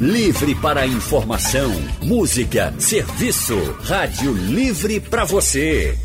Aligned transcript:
Livre 0.00 0.54
para 0.54 0.86
informação, 0.86 1.72
música, 2.00 2.72
serviço. 2.78 3.58
Rádio 3.82 4.32
Livre 4.32 5.00
para 5.00 5.24
você. 5.24 5.98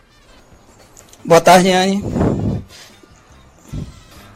Boa 1.24 1.40
tarde, 1.40 1.70
Anne. 1.70 2.02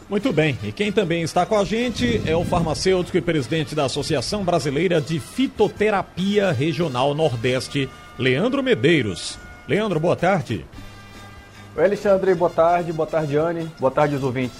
Muito 0.08 0.32
bem, 0.32 0.56
e 0.62 0.70
quem 0.70 0.92
também 0.92 1.22
está 1.22 1.44
com 1.44 1.58
a 1.58 1.64
gente 1.64 2.22
é 2.26 2.36
o 2.36 2.44
farmacêutico 2.44 3.16
e 3.16 3.20
presidente 3.20 3.74
da 3.74 3.86
Associação 3.86 4.44
Brasileira 4.44 5.00
de 5.00 5.18
Fitoterapia 5.18 6.52
Regional 6.52 7.12
Nordeste, 7.12 7.88
Leandro 8.16 8.62
Medeiros. 8.62 9.36
Leandro, 9.66 9.98
boa 9.98 10.14
tarde. 10.14 10.64
Oi, 11.76 11.84
Alexandre, 11.84 12.34
boa 12.34 12.50
tarde. 12.50 12.90
Boa 12.90 13.06
tarde, 13.06 13.36
Anne. 13.36 13.70
Boa 13.78 13.90
tarde, 13.90 14.14
os 14.14 14.22
ouvintes. 14.22 14.56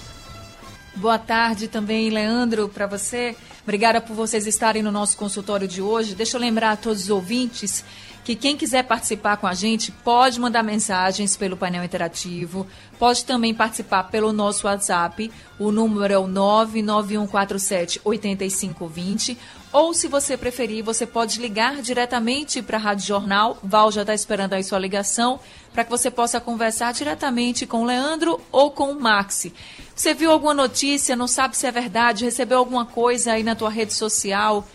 Boa 0.94 1.18
tarde 1.18 1.66
também, 1.66 2.10
Leandro, 2.10 2.68
para 2.68 2.86
você. 2.86 3.34
Obrigada 3.62 4.00
por 4.02 4.14
vocês 4.14 4.46
estarem 4.46 4.82
no 4.82 4.92
nosso 4.92 5.16
consultório 5.16 5.66
de 5.66 5.80
hoje. 5.80 6.14
Deixa 6.14 6.36
eu 6.36 6.40
lembrar 6.40 6.72
a 6.72 6.76
todos 6.76 7.04
os 7.04 7.10
ouvintes 7.10 7.82
que 8.26 8.34
quem 8.34 8.56
quiser 8.56 8.82
participar 8.82 9.36
com 9.36 9.46
a 9.46 9.54
gente 9.54 9.92
pode 9.92 10.40
mandar 10.40 10.64
mensagens 10.64 11.36
pelo 11.36 11.56
painel 11.56 11.84
interativo, 11.84 12.66
pode 12.98 13.24
também 13.24 13.54
participar 13.54 14.02
pelo 14.04 14.32
nosso 14.32 14.66
WhatsApp, 14.66 15.30
o 15.60 15.70
número 15.70 16.12
é 16.12 16.18
o 16.18 16.26
99147 16.26 18.00
8520, 18.04 19.38
ou 19.76 19.92
se 19.92 20.08
você 20.08 20.38
preferir, 20.38 20.82
você 20.82 21.04
pode 21.04 21.38
ligar 21.38 21.82
diretamente 21.82 22.62
para 22.62 22.78
a 22.78 22.80
Rádio 22.80 23.06
Jornal, 23.06 23.58
Val 23.62 23.92
já 23.92 24.00
está 24.00 24.14
esperando 24.14 24.54
aí 24.54 24.64
sua 24.64 24.78
ligação, 24.78 25.38
para 25.70 25.84
que 25.84 25.90
você 25.90 26.10
possa 26.10 26.40
conversar 26.40 26.94
diretamente 26.94 27.66
com 27.66 27.82
o 27.82 27.84
Leandro 27.84 28.40
ou 28.50 28.70
com 28.70 28.90
o 28.90 28.98
Maxi. 28.98 29.52
Você 29.94 30.14
viu 30.14 30.30
alguma 30.30 30.54
notícia, 30.54 31.14
não 31.14 31.28
sabe 31.28 31.58
se 31.58 31.66
é 31.66 31.70
verdade, 31.70 32.24
recebeu 32.24 32.56
alguma 32.56 32.86
coisa 32.86 33.32
aí 33.32 33.42
na 33.42 33.54
tua 33.54 33.68
rede 33.68 33.92
social, 33.92 34.66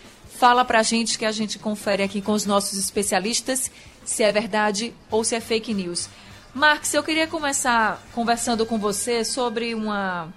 Fala 0.41 0.65
pra 0.65 0.81
gente 0.81 1.19
que 1.19 1.25
a 1.25 1.31
gente 1.31 1.59
confere 1.59 2.01
aqui 2.01 2.19
com 2.19 2.31
os 2.31 2.47
nossos 2.47 2.79
especialistas 2.79 3.69
se 4.03 4.23
é 4.23 4.31
verdade 4.31 4.91
ou 5.11 5.23
se 5.23 5.35
é 5.35 5.39
fake 5.39 5.71
news. 5.71 6.09
Marx, 6.51 6.95
eu 6.95 7.03
queria 7.03 7.27
começar 7.27 8.01
conversando 8.11 8.65
com 8.65 8.79
você 8.79 9.23
sobre 9.23 9.75
uma 9.75 10.33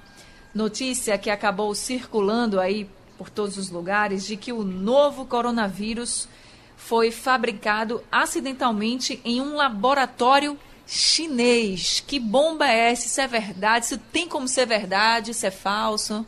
notícia 0.54 1.16
que 1.16 1.30
acabou 1.30 1.74
circulando 1.74 2.60
aí 2.60 2.86
por 3.16 3.30
todos 3.30 3.56
os 3.56 3.70
lugares 3.70 4.26
de 4.26 4.36
que 4.36 4.52
o 4.52 4.62
novo 4.62 5.24
coronavírus 5.24 6.28
foi 6.76 7.10
fabricado 7.10 8.02
acidentalmente 8.10 9.20
em 9.24 9.40
um 9.40 9.56
laboratório 9.56 10.58
chinês. 10.86 12.02
Que 12.06 12.18
bomba 12.18 12.68
é 12.68 12.92
essa? 12.92 13.06
Isso 13.06 13.20
é 13.20 13.26
verdade? 13.26 13.86
Isso 13.86 13.98
tem 14.12 14.28
como 14.28 14.46
ser 14.46 14.66
verdade? 14.66 15.30
Isso 15.30 15.46
é 15.46 15.50
falso? 15.50 16.26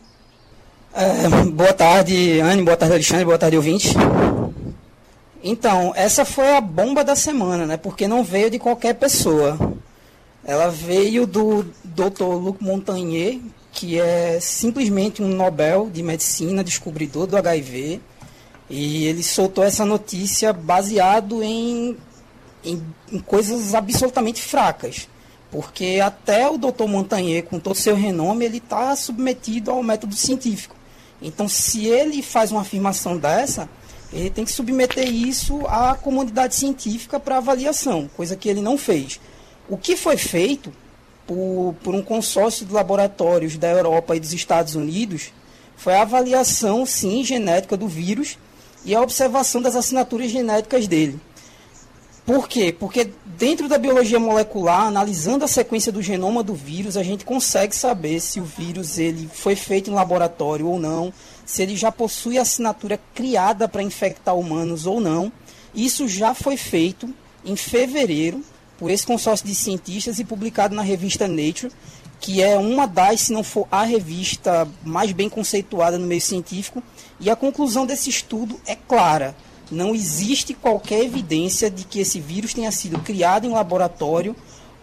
É, 0.95 1.29
boa 1.51 1.75
tarde, 1.75 2.41
Anne, 2.41 2.63
boa 2.63 2.77
tarde, 2.77 2.95
Alexandre, 2.95 3.25
boa 3.25 3.39
tarde, 3.39 3.57
ouvinte. 3.57 3.95
Então, 5.43 5.93
essa 5.95 6.25
foi 6.25 6.57
a 6.57 6.61
bomba 6.61 7.05
da 7.05 7.15
semana, 7.15 7.67
né? 7.67 7.77
Porque 7.77 8.09
não 8.09 8.25
veio 8.25 8.51
de 8.51 8.59
qualquer 8.59 8.95
pessoa. 8.95 9.75
Ela 10.43 10.69
veio 10.71 11.27
do 11.27 11.65
Dr. 11.85 12.25
Luc 12.25 12.63
Montagnier, 12.63 13.41
que 13.77 14.01
é 14.01 14.41
simplesmente 14.41 15.23
um 15.23 15.29
Nobel 15.29 15.91
de 15.93 16.03
Medicina, 16.03 16.65
descobridor 16.65 17.27
do 17.27 17.37
HIV. 17.37 18.01
E 18.71 19.05
ele 19.05 19.23
soltou 19.23 19.63
essa 19.63 19.85
notícia 19.85 20.51
baseado 20.51 21.43
em, 21.43 21.95
em, 22.65 22.83
em 23.13 23.19
coisas 23.21 23.75
absolutamente 23.75 24.41
fracas. 24.41 25.07
Porque 25.51 26.01
até 26.03 26.49
o 26.49 26.57
Dr. 26.57 26.87
Montagnier, 26.89 27.45
com 27.45 27.61
todo 27.61 27.77
seu 27.77 27.95
renome, 27.95 28.47
ele 28.47 28.57
está 28.57 28.97
submetido 28.97 29.71
ao 29.71 29.83
método 29.83 30.17
científico. 30.17 30.75
Então, 31.21 31.47
se 31.47 31.87
ele 31.87 32.23
faz 32.23 32.51
uma 32.51 32.63
afirmação 32.63 33.19
dessa, 33.19 33.69
ele 34.11 34.31
tem 34.31 34.47
que 34.47 34.53
submeter 34.53 35.07
isso 35.07 35.67
à 35.67 35.95
comunidade 35.95 36.55
científica 36.55 37.21
para 37.21 37.37
avaliação, 37.37 38.09
coisa 38.17 38.37
que 38.37 38.49
ele 38.49 38.63
não 38.63 38.79
fez. 38.79 39.21
O 39.69 39.77
que 39.77 39.97
foi 39.97 40.17
feito 40.17 40.73
por, 41.27 41.75
por 41.83 41.95
um 41.95 42.03
consórcio 42.03 42.65
de 42.65 42.73
laboratórios 42.73 43.57
da 43.57 43.69
Europa 43.69 44.17
e 44.17 44.21
dos 44.21 44.33
Estados 44.33 44.75
Unidos 44.75 45.33
foi 45.77 45.95
a 45.95 46.03
avaliação, 46.03 46.87
sim, 46.87 47.23
genética 47.23 47.77
do 47.77 47.89
vírus 47.89 48.39
e 48.85 48.95
a 48.95 49.03
observação 49.03 49.61
das 49.61 49.77
assinaturas 49.77 50.31
genéticas 50.31 50.87
dele. 50.87 51.21
Por 52.25 52.49
quê? 52.49 52.75
Porque 52.77 53.13
dentro 53.25 53.69
da 53.69 53.79
biologia 53.79 54.19
molecular, 54.19 54.87
analisando 54.87 55.45
a 55.45 55.49
sequência 55.49 55.93
do 55.93 56.03
genoma 56.03 56.43
do 56.43 56.55
vírus, 56.55 56.97
a 56.97 57.03
gente 57.03 57.25
consegue 57.25 57.75
saber 57.75 58.21
se 58.21 58.41
o 58.41 58.45
vírus 58.45 58.99
ele 58.99 59.29
foi 59.33 59.55
feito 59.55 59.91
em 59.91 59.95
laboratório 59.95 60.67
ou 60.67 60.79
não, 60.79 61.13
se 61.45 61.63
ele 61.63 61.77
já 61.77 61.93
possui 61.93 62.37
assinatura 62.37 62.99
criada 63.15 63.69
para 63.69 63.83
infectar 63.83 64.37
humanos 64.37 64.87
ou 64.87 65.01
não. 65.01 65.31
Isso 65.73 66.09
já 66.09 66.35
foi 66.35 66.57
feito 66.57 67.09
em 67.45 67.55
fevereiro 67.55 68.43
por 68.79 68.91
esse 68.91 69.07
consórcio 69.07 69.47
de 69.47 69.55
cientistas 69.55 70.19
e 70.19 70.25
publicado 70.25 70.75
na 70.75 70.83
revista 70.83 71.27
Nature, 71.27 71.73
que 72.21 72.43
é 72.43 72.57
uma 72.57 72.87
das, 72.87 73.23
se 73.23 73.33
não 73.33 73.43
for 73.43 73.67
a 73.71 73.83
revista 73.83 74.69
mais 74.85 75.13
bem 75.13 75.29
conceituada 75.29 75.99
no 75.99 76.07
meio 76.07 76.21
científico. 76.21 76.83
E 77.21 77.31
a 77.31 77.37
conclusão 77.37 77.87
desse 77.87 78.11
estudo 78.11 78.61
é 78.67 78.75
clara 78.75 79.35
não 79.71 79.95
existe 79.95 80.55
qualquer 80.55 81.03
evidência 81.05 81.71
de 81.71 81.85
que 81.85 82.01
esse 82.01 82.21
vírus 82.21 82.55
tenha 82.55 82.71
sido 82.71 83.01
criado 83.01 83.47
em 83.47 83.51
laboratório 83.51 84.37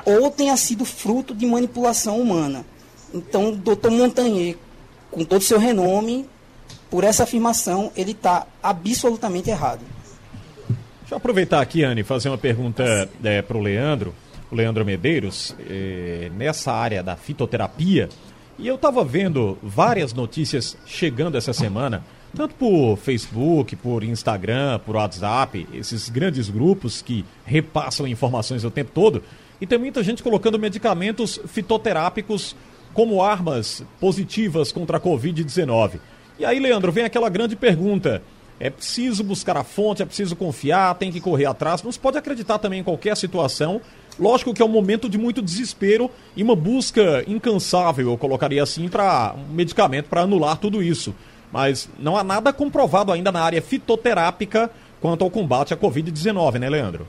ou 0.06 0.30
tenha 0.30 0.58
sido 0.58 0.84
fruto 0.84 1.34
de 1.34 1.46
manipulação 1.46 2.20
humana. 2.20 2.66
Então, 3.14 3.50
o 3.50 3.56
Dr. 3.56 3.90
Montagnier, 3.92 4.58
com 5.10 5.24
todo 5.24 5.42
o 5.42 5.46
seu 5.46 5.58
renome, 5.58 6.28
por 6.90 7.04
essa 7.04 7.24
afirmação, 7.24 7.92
ele 7.96 8.12
está 8.12 8.46
absolutamente 8.62 9.50
errado. 9.50 9.82
Deixa 11.14 11.20
eu 11.20 11.30
aproveitar 11.30 11.62
aqui, 11.62 11.84
Anne, 11.84 12.02
fazer 12.02 12.28
uma 12.28 12.40
pergunta 12.40 13.08
é, 13.24 13.40
para 13.40 13.56
o 13.56 13.62
Leandro, 13.62 14.16
o 14.50 14.56
Leandro 14.56 14.84
Medeiros, 14.84 15.56
é, 15.70 16.32
nessa 16.36 16.74
área 16.74 17.04
da 17.04 17.16
fitoterapia. 17.16 18.10
E 18.58 18.68
eu 18.68 18.74
estava 18.74 19.06
vendo 19.06 19.56
várias 19.62 20.12
notícias 20.12 20.76
chegando 20.88 21.38
essa 21.38 21.54
semana 21.54 22.04
tanto 22.36 22.56
por 22.56 22.98
Facebook, 22.98 23.76
por 23.76 24.04
Instagram, 24.04 24.80
por 24.80 24.96
WhatsApp, 24.96 25.68
esses 25.72 26.10
grandes 26.10 26.50
grupos 26.50 27.04
que 27.04 27.24
repassam 27.46 28.08
informações 28.08 28.64
o 28.64 28.72
tempo 28.72 28.90
todo, 28.92 29.22
e 29.62 29.68
tem 29.68 29.78
muita 29.78 30.02
gente 30.02 30.24
colocando 30.24 30.58
medicamentos 30.58 31.40
fitoterápicos 31.46 32.56
como 32.92 33.22
armas 33.22 33.86
positivas 34.00 34.72
contra 34.72 34.98
a 34.98 35.00
Covid-19. 35.00 36.00
E 36.40 36.44
aí, 36.44 36.60
Leandro, 36.60 36.92
vem 36.92 37.04
aquela 37.04 37.30
grande 37.30 37.56
pergunta. 37.56 38.24
É 38.60 38.70
preciso 38.70 39.24
buscar 39.24 39.58
a 39.58 39.64
fonte, 39.64 40.02
é 40.02 40.06
preciso 40.06 40.36
confiar, 40.36 40.96
tem 40.96 41.12
que 41.12 41.20
correr 41.20 41.46
atrás. 41.46 41.84
Não 41.84 41.92
se 41.92 42.00
pode 42.00 42.18
acreditar 42.18 42.60
também 42.60 42.80
em 42.80 42.84
qualquer 42.84 43.18
situação. 43.18 43.82
Lógico 44.20 44.54
que 44.54 44.62
é 44.62 44.66
um 44.66 44.70
momento 44.70 45.10
de 45.10 45.18
muito 45.18 45.42
desespero 45.42 46.10
e 46.36 46.44
uma 46.44 46.56
busca 46.56 47.24
incansável, 47.28 48.12
eu 48.12 48.18
colocaria 48.18 48.62
assim, 48.62 48.88
para 48.88 49.34
um 49.36 49.54
medicamento 49.54 50.08
para 50.08 50.22
anular 50.22 50.58
tudo 50.58 50.84
isso 50.84 51.14
mas 51.54 51.88
não 52.00 52.18
há 52.18 52.24
nada 52.24 52.52
comprovado 52.52 53.12
ainda 53.12 53.32
na 53.32 53.44
área 53.44 53.62
fitoterápica 53.62 54.72
quanto 55.00 55.24
ao 55.24 55.30
combate 55.30 55.72
à 55.72 55.78
Covid-19, 55.78 56.58
né, 56.58 56.68
Leandro? 56.68 57.08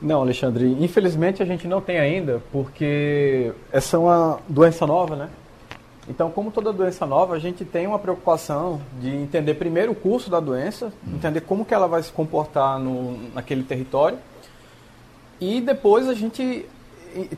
Não, 0.00 0.20
Alexandre, 0.20 0.76
infelizmente 0.80 1.40
a 1.40 1.46
gente 1.46 1.68
não 1.68 1.80
tem 1.80 2.00
ainda, 2.00 2.42
porque 2.50 3.52
essa 3.70 3.96
é 3.96 4.00
uma 4.00 4.40
doença 4.48 4.84
nova, 4.84 5.14
né? 5.14 5.28
Então, 6.12 6.30
como 6.30 6.50
toda 6.50 6.74
doença 6.74 7.06
nova, 7.06 7.34
a 7.34 7.38
gente 7.38 7.64
tem 7.64 7.86
uma 7.86 7.98
preocupação 7.98 8.82
de 9.00 9.08
entender 9.08 9.54
primeiro 9.54 9.92
o 9.92 9.94
curso 9.94 10.28
da 10.28 10.40
doença, 10.40 10.92
entender 11.06 11.40
como 11.40 11.64
que 11.64 11.72
ela 11.72 11.88
vai 11.88 12.02
se 12.02 12.12
comportar 12.12 12.78
no, 12.78 13.16
naquele 13.30 13.62
território, 13.62 14.18
e 15.40 15.58
depois 15.58 16.06
a 16.10 16.12
gente 16.12 16.66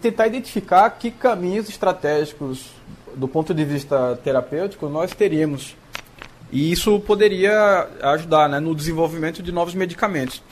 tentar 0.00 0.26
identificar 0.26 0.90
que 0.90 1.12
caminhos 1.12 1.68
estratégicos, 1.68 2.72
do 3.14 3.28
ponto 3.28 3.54
de 3.54 3.64
vista 3.64 4.18
terapêutico, 4.24 4.88
nós 4.88 5.12
teríamos 5.12 5.76
e 6.50 6.72
isso 6.72 6.98
poderia 6.98 7.88
ajudar 8.02 8.48
né, 8.48 8.58
no 8.58 8.74
desenvolvimento 8.74 9.40
de 9.40 9.50
novos 9.50 9.74
medicamentos. 9.74 10.42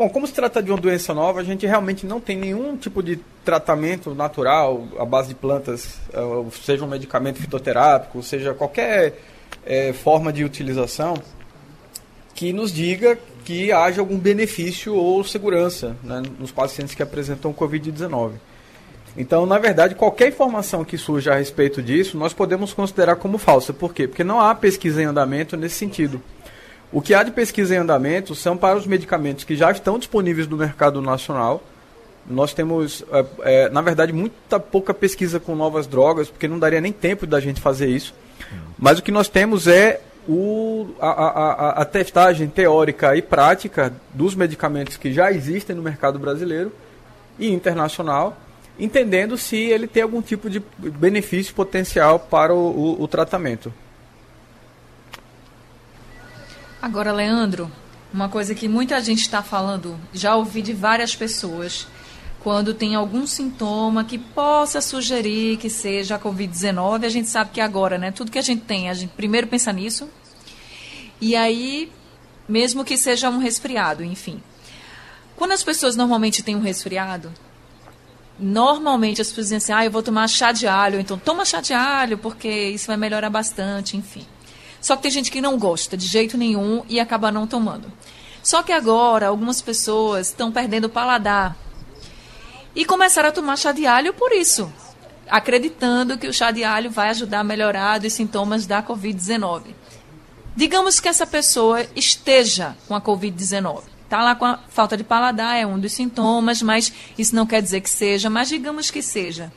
Bom, 0.00 0.08
como 0.08 0.26
se 0.26 0.32
trata 0.32 0.62
de 0.62 0.70
uma 0.70 0.80
doença 0.80 1.12
nova, 1.12 1.40
a 1.40 1.44
gente 1.44 1.66
realmente 1.66 2.06
não 2.06 2.22
tem 2.22 2.34
nenhum 2.34 2.74
tipo 2.74 3.02
de 3.02 3.20
tratamento 3.44 4.14
natural 4.14 4.88
à 4.98 5.04
base 5.04 5.28
de 5.28 5.34
plantas, 5.34 5.98
eh, 6.10 6.50
seja 6.64 6.86
um 6.86 6.88
medicamento 6.88 7.38
fitoterápico, 7.38 8.22
seja 8.22 8.54
qualquer 8.54 9.18
é, 9.62 9.92
forma 9.92 10.32
de 10.32 10.42
utilização 10.42 11.18
que 12.34 12.50
nos 12.50 12.72
diga 12.72 13.18
que 13.44 13.70
haja 13.72 14.00
algum 14.00 14.16
benefício 14.16 14.94
ou 14.94 15.22
segurança 15.22 15.94
né, 16.02 16.22
nos 16.38 16.50
pacientes 16.50 16.94
que 16.94 17.02
apresentam 17.02 17.52
Covid-19. 17.52 18.30
Então, 19.18 19.44
na 19.44 19.58
verdade, 19.58 19.94
qualquer 19.94 20.28
informação 20.28 20.82
que 20.82 20.96
surja 20.96 21.32
a 21.32 21.36
respeito 21.36 21.82
disso, 21.82 22.16
nós 22.16 22.32
podemos 22.32 22.72
considerar 22.72 23.16
como 23.16 23.36
falsa. 23.36 23.74
Por 23.74 23.92
quê? 23.92 24.08
Porque 24.08 24.24
não 24.24 24.40
há 24.40 24.54
pesquisa 24.54 25.02
em 25.02 25.04
andamento 25.04 25.58
nesse 25.58 25.74
sentido. 25.74 26.22
O 26.92 27.00
que 27.00 27.14
há 27.14 27.22
de 27.22 27.30
pesquisa 27.30 27.74
em 27.74 27.78
andamento 27.78 28.34
são 28.34 28.56
para 28.56 28.76
os 28.76 28.86
medicamentos 28.86 29.44
que 29.44 29.54
já 29.54 29.70
estão 29.70 29.98
disponíveis 29.98 30.48
no 30.48 30.56
mercado 30.56 31.00
nacional. 31.00 31.62
Nós 32.28 32.52
temos, 32.52 33.04
é, 33.12 33.24
é, 33.42 33.68
na 33.70 33.80
verdade, 33.80 34.12
muita 34.12 34.58
pouca 34.58 34.92
pesquisa 34.92 35.38
com 35.38 35.54
novas 35.54 35.86
drogas, 35.86 36.28
porque 36.28 36.48
não 36.48 36.58
daria 36.58 36.80
nem 36.80 36.92
tempo 36.92 37.26
da 37.26 37.38
gente 37.38 37.60
fazer 37.60 37.88
isso. 37.88 38.12
Mas 38.76 38.98
o 38.98 39.02
que 39.02 39.12
nós 39.12 39.28
temos 39.28 39.68
é 39.68 40.00
o, 40.28 40.88
a, 41.00 41.08
a, 41.08 41.70
a, 41.82 41.84
testagem 41.84 42.48
teórica 42.48 43.16
e 43.16 43.22
prática 43.22 43.92
dos 44.12 44.34
medicamentos 44.34 44.96
que 44.96 45.12
já 45.12 45.30
existem 45.32 45.74
no 45.74 45.82
mercado 45.82 46.18
brasileiro 46.18 46.72
e 47.38 47.50
internacional, 47.50 48.36
entendendo 48.78 49.38
se 49.38 49.56
ele 49.56 49.86
tem 49.86 50.02
algum 50.02 50.20
tipo 50.20 50.50
de 50.50 50.62
benefício 50.78 51.54
potencial 51.54 52.18
para 52.18 52.52
o, 52.52 52.58
o, 52.58 53.02
o 53.02 53.08
tratamento. 53.08 53.72
Agora, 56.82 57.12
Leandro, 57.12 57.70
uma 58.10 58.30
coisa 58.30 58.54
que 58.54 58.66
muita 58.66 58.98
gente 59.02 59.20
está 59.20 59.42
falando, 59.42 59.98
já 60.14 60.34
ouvi 60.34 60.62
de 60.62 60.72
várias 60.72 61.14
pessoas, 61.14 61.86
quando 62.42 62.72
tem 62.72 62.94
algum 62.94 63.26
sintoma 63.26 64.02
que 64.02 64.16
possa 64.16 64.80
sugerir 64.80 65.58
que 65.58 65.68
seja 65.68 66.16
a 66.16 66.18
Covid-19, 66.18 67.04
a 67.04 67.08
gente 67.10 67.28
sabe 67.28 67.50
que 67.50 67.60
agora, 67.60 67.98
né? 67.98 68.10
Tudo 68.10 68.30
que 68.30 68.38
a 68.38 68.42
gente 68.42 68.62
tem, 68.62 68.88
a 68.88 68.94
gente 68.94 69.10
primeiro 69.10 69.46
pensa 69.46 69.70
nisso. 69.74 70.08
E 71.20 71.36
aí, 71.36 71.92
mesmo 72.48 72.82
que 72.82 72.96
seja 72.96 73.28
um 73.28 73.36
resfriado, 73.36 74.02
enfim. 74.02 74.42
Quando 75.36 75.52
as 75.52 75.62
pessoas 75.62 75.96
normalmente 75.96 76.42
têm 76.42 76.56
um 76.56 76.60
resfriado, 76.60 77.30
normalmente 78.38 79.20
as 79.20 79.28
pessoas 79.28 79.46
dizem 79.46 79.58
assim: 79.58 79.72
ah, 79.74 79.84
eu 79.84 79.90
vou 79.90 80.02
tomar 80.02 80.26
chá 80.28 80.50
de 80.50 80.66
alho, 80.66 80.98
então 80.98 81.18
toma 81.18 81.44
chá 81.44 81.60
de 81.60 81.74
alho, 81.74 82.16
porque 82.16 82.48
isso 82.48 82.86
vai 82.86 82.96
melhorar 82.96 83.28
bastante, 83.28 83.98
enfim. 83.98 84.26
Só 84.80 84.96
que 84.96 85.02
tem 85.02 85.10
gente 85.10 85.30
que 85.30 85.40
não 85.40 85.58
gosta 85.58 85.96
de 85.96 86.06
jeito 86.06 86.38
nenhum 86.38 86.82
e 86.88 86.98
acaba 86.98 87.30
não 87.30 87.46
tomando. 87.46 87.92
Só 88.42 88.62
que 88.62 88.72
agora 88.72 89.28
algumas 89.28 89.60
pessoas 89.60 90.28
estão 90.28 90.50
perdendo 90.50 90.86
o 90.86 90.90
paladar 90.90 91.56
e 92.74 92.84
começaram 92.84 93.28
a 93.28 93.32
tomar 93.32 93.56
chá 93.56 93.72
de 93.72 93.86
alho 93.86 94.14
por 94.14 94.32
isso, 94.32 94.72
acreditando 95.28 96.16
que 96.16 96.28
o 96.28 96.32
chá 96.32 96.50
de 96.50 96.64
alho 96.64 96.90
vai 96.90 97.10
ajudar 97.10 97.40
a 97.40 97.44
melhorar 97.44 98.02
os 98.02 98.12
sintomas 98.12 98.66
da 98.66 98.82
Covid-19. 98.82 99.74
Digamos 100.56 100.98
que 100.98 101.08
essa 101.08 101.26
pessoa 101.26 101.86
esteja 101.94 102.76
com 102.88 102.94
a 102.94 103.00
Covid-19. 103.00 103.82
Está 104.04 104.22
lá 104.24 104.34
com 104.34 104.44
a 104.44 104.58
falta 104.68 104.96
de 104.96 105.04
paladar, 105.04 105.56
é 105.56 105.64
um 105.64 105.78
dos 105.78 105.92
sintomas, 105.92 106.60
mas 106.62 106.92
isso 107.16 107.34
não 107.36 107.46
quer 107.46 107.62
dizer 107.62 107.80
que 107.80 107.90
seja, 107.90 108.28
mas 108.28 108.48
digamos 108.48 108.90
que 108.90 109.02
seja. 109.02 109.52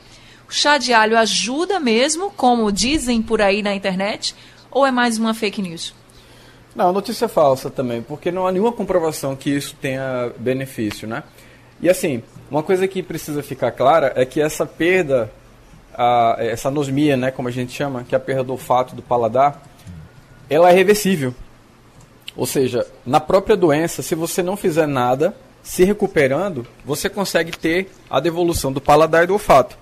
O 0.48 0.52
chá 0.52 0.78
de 0.78 0.92
alho 0.92 1.18
ajuda 1.18 1.80
mesmo, 1.80 2.30
como 2.30 2.70
dizem 2.70 3.20
por 3.20 3.42
aí 3.42 3.62
na 3.62 3.74
internet, 3.74 4.34
ou 4.74 4.84
é 4.84 4.90
mais 4.90 5.16
uma 5.16 5.32
fake 5.32 5.62
news? 5.62 5.94
Não, 6.74 6.92
notícia 6.92 7.28
falsa 7.28 7.70
também, 7.70 8.02
porque 8.02 8.32
não 8.32 8.46
há 8.46 8.52
nenhuma 8.52 8.72
comprovação 8.72 9.36
que 9.36 9.48
isso 9.48 9.76
tenha 9.80 10.32
benefício, 10.36 11.06
né? 11.06 11.22
E 11.80 11.88
assim, 11.88 12.22
uma 12.50 12.62
coisa 12.62 12.88
que 12.88 13.02
precisa 13.02 13.42
ficar 13.42 13.70
clara 13.70 14.12
é 14.16 14.26
que 14.26 14.40
essa 14.40 14.66
perda, 14.66 15.32
a, 15.96 16.36
essa 16.40 16.68
anosmia, 16.68 17.16
né, 17.16 17.30
como 17.30 17.46
a 17.46 17.50
gente 17.50 17.72
chama, 17.72 18.02
que 18.02 18.14
é 18.14 18.18
a 18.18 18.20
perda 18.20 18.42
do 18.42 18.52
olfato 18.52 18.96
do 18.96 19.02
paladar, 19.02 19.62
ela 20.50 20.70
é 20.70 20.72
reversível. 20.72 21.32
Ou 22.36 22.46
seja, 22.46 22.84
na 23.06 23.20
própria 23.20 23.56
doença, 23.56 24.02
se 24.02 24.16
você 24.16 24.42
não 24.42 24.56
fizer 24.56 24.88
nada, 24.88 25.34
se 25.62 25.84
recuperando, 25.84 26.66
você 26.84 27.08
consegue 27.08 27.56
ter 27.56 27.90
a 28.10 28.18
devolução 28.18 28.72
do 28.72 28.80
paladar 28.80 29.22
e 29.22 29.26
do 29.28 29.34
olfato. 29.34 29.78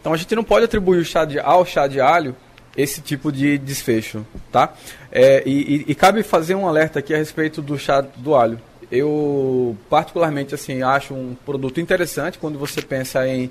Então 0.00 0.12
a 0.12 0.16
gente 0.16 0.34
não 0.36 0.44
pode 0.44 0.64
atribuir 0.64 1.04
chá 1.04 1.24
de, 1.24 1.40
ao 1.40 1.66
chá 1.66 1.88
de 1.88 2.00
alho 2.00 2.36
esse 2.78 3.00
tipo 3.00 3.32
de 3.32 3.58
desfecho, 3.58 4.24
tá? 4.52 4.72
É, 5.10 5.42
e, 5.44 5.50
e, 5.50 5.84
e, 5.88 5.94
cabe 5.96 6.22
fazer 6.22 6.54
um 6.54 6.68
alerta 6.68 7.00
aqui 7.00 7.12
a 7.12 7.18
respeito 7.18 7.60
do 7.60 7.76
chá 7.76 8.00
do 8.00 8.36
alho. 8.36 8.60
Eu 8.90 9.76
particularmente 9.90 10.54
assim 10.54 10.80
acho 10.80 11.12
um 11.12 11.36
produto 11.44 11.80
interessante 11.80 12.38
quando 12.38 12.56
você 12.56 12.80
pensa 12.80 13.26
em 13.26 13.50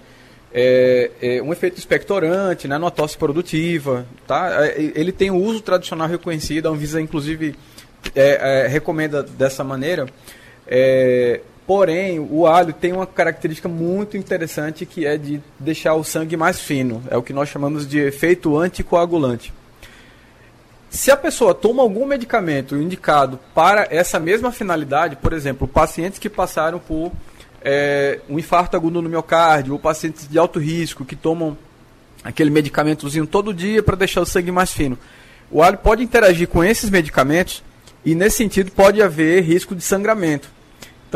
é, 0.53 1.11
é, 1.21 1.41
um 1.41 1.51
efeito 1.51 1.77
expectorante, 1.77 2.69
né, 2.69 2.77
numa 2.77 2.89
tosse 2.89 3.17
produtiva, 3.17 4.05
tá? 4.25 4.65
É, 4.65 4.75
ele 4.95 5.11
tem 5.11 5.29
o 5.29 5.35
uso 5.35 5.59
tradicional 5.59 6.07
reconhecido, 6.07 6.67
a 6.67 6.71
Anvisa 6.71 7.01
inclusive 7.01 7.53
é, 8.15 8.63
é, 8.63 8.67
recomenda 8.67 9.21
dessa 9.21 9.61
maneira. 9.61 10.07
Porém, 11.67 12.17
o 12.17 12.47
alho 12.47 12.71
tem 12.71 12.93
uma 12.93 13.05
característica 13.05 13.67
muito 13.67 14.15
interessante 14.15 14.85
que 14.85 15.05
é 15.05 15.17
de 15.17 15.41
deixar 15.59 15.95
o 15.95 16.03
sangue 16.03 16.37
mais 16.37 16.61
fino. 16.61 17.03
É 17.11 17.17
o 17.17 17.21
que 17.21 17.33
nós 17.33 17.49
chamamos 17.49 17.85
de 17.85 17.99
efeito 17.99 18.57
anticoagulante. 18.57 19.53
Se 20.89 21.11
a 21.11 21.17
pessoa 21.17 21.53
toma 21.53 21.83
algum 21.83 22.05
medicamento 22.05 22.77
indicado 22.77 23.37
para 23.53 23.85
essa 23.91 24.17
mesma 24.17 24.49
finalidade, 24.49 25.17
por 25.17 25.33
exemplo, 25.33 25.67
pacientes 25.67 26.17
que 26.17 26.29
passaram 26.29 26.79
por 26.79 27.11
é, 27.61 28.21
um 28.29 28.39
infarto 28.39 28.77
agudo 28.77 29.01
no 29.01 29.09
miocárdio, 29.09 29.73
ou 29.73 29.79
pacientes 29.79 30.25
de 30.25 30.39
alto 30.39 30.59
risco 30.59 31.03
que 31.03 31.17
tomam 31.17 31.57
aquele 32.23 32.49
medicamentozinho 32.49 33.27
todo 33.27 33.53
dia 33.53 33.83
para 33.83 33.97
deixar 33.97 34.21
o 34.21 34.25
sangue 34.25 34.53
mais 34.53 34.71
fino. 34.71 34.97
O 35.51 35.61
alho 35.61 35.77
pode 35.77 36.01
interagir 36.01 36.47
com 36.47 36.63
esses 36.63 36.89
medicamentos 36.89 37.61
e, 38.05 38.15
nesse 38.15 38.37
sentido, 38.37 38.71
pode 38.71 39.01
haver 39.01 39.43
risco 39.43 39.75
de 39.75 39.81
sangramento. 39.83 40.56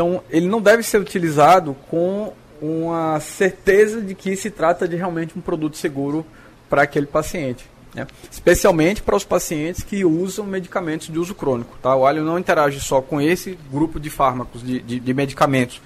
Então, 0.02 0.20
ele 0.28 0.48
não 0.48 0.60
deve 0.60 0.82
ser 0.82 0.98
utilizado 0.98 1.76
com 1.88 2.32
uma 2.60 3.20
certeza 3.20 4.02
de 4.02 4.16
que 4.16 4.34
se 4.34 4.50
trata 4.50 4.88
de 4.88 4.96
realmente 4.96 5.38
um 5.38 5.40
produto 5.40 5.76
seguro 5.76 6.26
para 6.68 6.82
aquele 6.82 7.06
paciente. 7.06 7.64
Né? 7.94 8.08
Especialmente 8.28 9.00
para 9.00 9.14
os 9.14 9.22
pacientes 9.22 9.84
que 9.84 10.04
usam 10.04 10.44
medicamentos 10.44 11.06
de 11.06 11.20
uso 11.20 11.36
crônico. 11.36 11.78
Tá? 11.80 11.94
O 11.94 12.04
alho 12.04 12.24
não 12.24 12.36
interage 12.36 12.80
só 12.80 13.00
com 13.00 13.20
esse 13.20 13.56
grupo 13.70 14.00
de 14.00 14.10
fármacos, 14.10 14.60
de, 14.60 14.80
de, 14.80 14.98
de 14.98 15.14
medicamentos, 15.14 15.80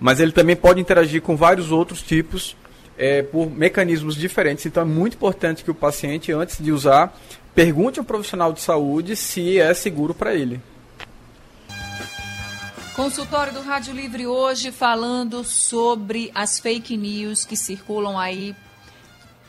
mas 0.00 0.18
ele 0.18 0.32
também 0.32 0.56
pode 0.56 0.80
interagir 0.80 1.22
com 1.22 1.36
vários 1.36 1.70
outros 1.70 2.02
tipos 2.02 2.56
é, 2.98 3.22
por 3.22 3.48
mecanismos 3.48 4.16
diferentes. 4.16 4.66
Então 4.66 4.82
é 4.82 4.86
muito 4.86 5.14
importante 5.14 5.62
que 5.62 5.70
o 5.70 5.74
paciente, 5.74 6.32
antes 6.32 6.58
de 6.58 6.72
usar, 6.72 7.16
pergunte 7.54 8.00
ao 8.00 8.04
profissional 8.04 8.52
de 8.52 8.60
saúde 8.60 9.14
se 9.14 9.60
é 9.60 9.72
seguro 9.74 10.12
para 10.12 10.34
ele. 10.34 10.60
Consultório 12.96 13.52
do 13.52 13.60
Rádio 13.60 13.92
Livre 13.92 14.24
hoje 14.24 14.70
falando 14.70 15.42
sobre 15.42 16.30
as 16.32 16.60
fake 16.60 16.96
news 16.96 17.44
que 17.44 17.56
circulam 17.56 18.16
aí 18.16 18.54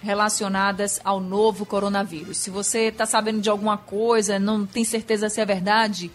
relacionadas 0.02 1.00
ao 1.04 1.20
novo 1.20 1.64
coronavírus. 1.64 2.40
Se 2.40 2.50
você 2.50 2.88
está 2.88 3.06
sabendo 3.06 3.42
de 3.42 3.50
alguma 3.50 3.78
coisa, 3.78 4.40
não 4.40 4.66
tem 4.66 4.84
certeza 4.84 5.30
se 5.30 5.40
é 5.40 5.46
verdade 5.46 6.10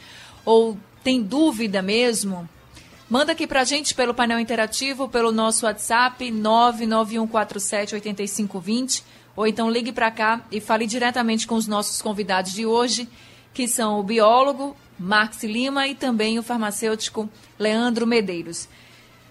ou 0.44 0.76
tem 1.04 1.22
dúvida 1.22 1.80
mesmo, 1.80 2.48
manda 3.08 3.30
aqui 3.30 3.46
para 3.46 3.60
a 3.60 3.64
gente 3.64 3.94
pelo 3.94 4.12
painel 4.12 4.40
interativo, 4.40 5.08
pelo 5.08 5.30
nosso 5.30 5.66
WhatsApp 5.66 6.32
991478520 6.32 9.04
ou 9.36 9.46
então 9.46 9.70
ligue 9.70 9.92
para 9.92 10.10
cá 10.10 10.40
e 10.50 10.60
fale 10.60 10.84
diretamente 10.84 11.46
com 11.46 11.54
os 11.54 11.68
nossos 11.68 12.02
convidados 12.02 12.52
de 12.52 12.66
hoje, 12.66 13.08
que 13.54 13.68
são 13.68 14.00
o 14.00 14.02
biólogo 14.02 14.76
Max 15.00 15.42
Lima 15.42 15.88
e 15.88 15.94
também 15.94 16.38
o 16.38 16.42
farmacêutico 16.42 17.26
Leandro 17.58 18.06
Medeiros. 18.06 18.68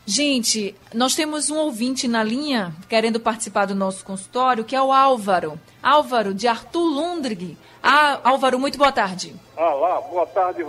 Gente, 0.04 0.76
nós 0.92 1.14
temos 1.14 1.52
um 1.52 1.58
ouvinte 1.58 2.08
na 2.08 2.24
linha 2.24 2.74
querendo 2.90 3.20
participar 3.20 3.68
do 3.68 3.76
nosso 3.76 4.04
consultório, 4.04 4.64
que 4.64 4.76
é 4.76 4.82
o 4.82 4.92
Álvaro. 4.92 5.60
Álvaro, 5.84 6.34
de 6.34 6.48
Arthur 6.48 6.82
Lundrig. 6.82 7.56
Ah, 7.84 8.20
Álvaro, 8.24 8.58
muito 8.58 8.80
boa 8.80 8.92
tarde. 8.92 9.36
Olá, 9.56 10.02
boa 10.02 10.26
tarde. 10.26 10.66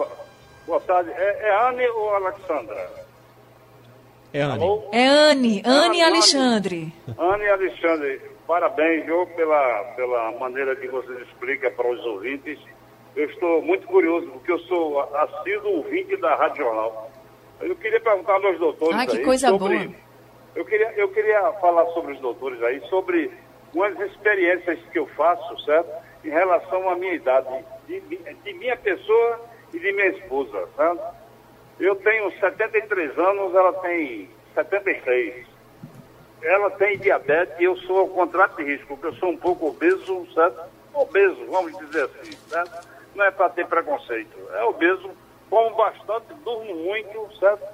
Boa 0.66 0.80
tarde. 0.80 1.10
É, 1.14 1.48
é 1.48 1.68
Anne 1.68 1.88
ou 1.88 2.14
Alexandra? 2.16 2.90
É 4.34 4.42
Anne. 4.42 4.62
Alô? 4.62 4.88
É 4.92 5.06
Anne, 5.06 5.62
Anne 5.64 5.98
e 5.98 6.02
Alexandre. 6.02 6.94
Anne 7.18 7.44
e 7.44 7.48
Alexandre, 7.48 8.20
parabéns, 8.46 9.06
viu, 9.06 9.26
pela, 9.28 9.84
pela 9.96 10.32
maneira 10.38 10.76
que 10.76 10.86
vocês 10.88 11.18
explicam 11.26 11.72
para 11.72 11.90
os 11.90 12.04
ouvintes 12.04 12.58
eu 13.16 13.24
estou 13.26 13.62
muito 13.62 13.86
curioso, 13.86 14.26
porque 14.28 14.52
eu 14.52 14.58
sou 14.60 15.00
assíduo 15.16 15.78
ouvinte 15.78 16.16
da 16.16 16.34
Rádio 16.34 16.64
Jornal. 16.64 17.10
Eu 17.60 17.76
queria 17.76 18.00
perguntar 18.00 18.34
aos 18.34 18.58
doutores 18.58 18.98
ah, 18.98 19.06
que 19.06 19.18
aí 19.18 19.24
coisa 19.24 19.48
sobre... 19.48 19.78
Boa. 19.78 20.10
Eu 20.54 20.64
queria, 20.64 20.92
eu 20.96 21.08
queria 21.10 21.52
falar 21.60 21.86
sobre 21.92 22.12
os 22.12 22.20
doutores 22.20 22.60
aí, 22.62 22.80
sobre 22.88 23.30
umas 23.74 23.98
experiências 24.00 24.78
que 24.90 24.98
eu 24.98 25.06
faço, 25.08 25.58
certo? 25.64 25.90
Em 26.24 26.30
relação 26.30 26.88
à 26.90 26.96
minha 26.96 27.14
idade, 27.14 27.64
de, 27.86 28.00
de 28.00 28.52
minha 28.54 28.76
pessoa 28.76 29.40
e 29.72 29.78
de 29.78 29.92
minha 29.92 30.08
esposa, 30.08 30.68
certo? 30.76 31.02
Eu 31.78 31.94
tenho 31.96 32.30
73 32.38 33.18
anos, 33.18 33.54
ela 33.54 33.72
tem 33.74 34.28
76. 34.54 35.46
Ela 36.42 36.70
tem 36.72 36.98
diabetes 36.98 37.54
e 37.58 37.64
eu 37.64 37.76
sou 37.78 38.00
ao 38.00 38.08
contrato 38.08 38.56
de 38.56 38.64
risco, 38.64 38.88
porque 38.88 39.06
eu 39.06 39.14
sou 39.14 39.30
um 39.30 39.36
pouco 39.36 39.68
obeso, 39.68 40.26
certo? 40.34 40.60
Obeso, 40.92 41.46
vamos 41.46 41.76
dizer 41.78 42.04
assim, 42.04 42.32
certo? 42.48 42.88
Não 43.14 43.24
é 43.24 43.30
para 43.30 43.48
ter 43.50 43.66
preconceito, 43.66 44.36
é 44.54 44.64
obeso, 44.64 45.10
como 45.48 45.74
bastante, 45.74 46.32
durmo 46.44 46.74
muito, 46.74 47.38
certo? 47.38 47.66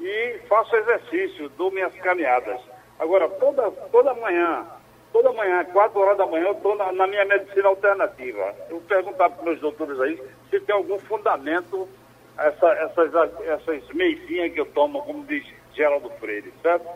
E 0.00 0.40
faço 0.48 0.76
exercício, 0.76 1.48
dou 1.50 1.70
minhas 1.70 1.94
caminhadas. 1.94 2.60
Agora, 2.98 3.28
toda, 3.28 3.70
toda 3.70 4.14
manhã, 4.14 4.66
toda 5.12 5.32
manhã, 5.32 5.64
4 5.64 5.98
horas 5.98 6.18
da 6.18 6.26
manhã, 6.26 6.46
eu 6.46 6.52
estou 6.52 6.76
na, 6.76 6.92
na, 6.92 7.06
minha 7.06 7.24
medicina 7.24 7.68
alternativa. 7.68 8.54
Eu 8.68 8.80
perguntar 8.82 9.30
para 9.30 9.38
os 9.38 9.44
meus 9.44 9.60
doutores 9.60 9.98
aí 10.00 10.22
se 10.50 10.60
tem 10.60 10.74
algum 10.74 10.98
fundamento 10.98 11.88
essa, 12.36 12.68
essas, 12.72 13.12
essas 13.46 13.88
meizinhas 13.94 14.52
que 14.52 14.60
eu 14.60 14.66
tomo, 14.66 15.02
como 15.02 15.24
diz 15.24 15.44
Geraldo 15.72 16.10
Freire, 16.20 16.52
certo? 16.62 16.88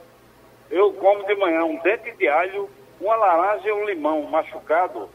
Eu 0.71 0.93
como 0.95 1.25
de 1.25 1.35
manhã 1.37 1.65
um 1.65 1.79
dente 1.79 2.11
de 2.17 2.29
alho, 2.29 2.69
uma 3.01 3.17
laranja 3.17 3.69
e 3.69 3.73
um 3.73 3.85
limão 3.85 4.23
machucado 4.23 5.09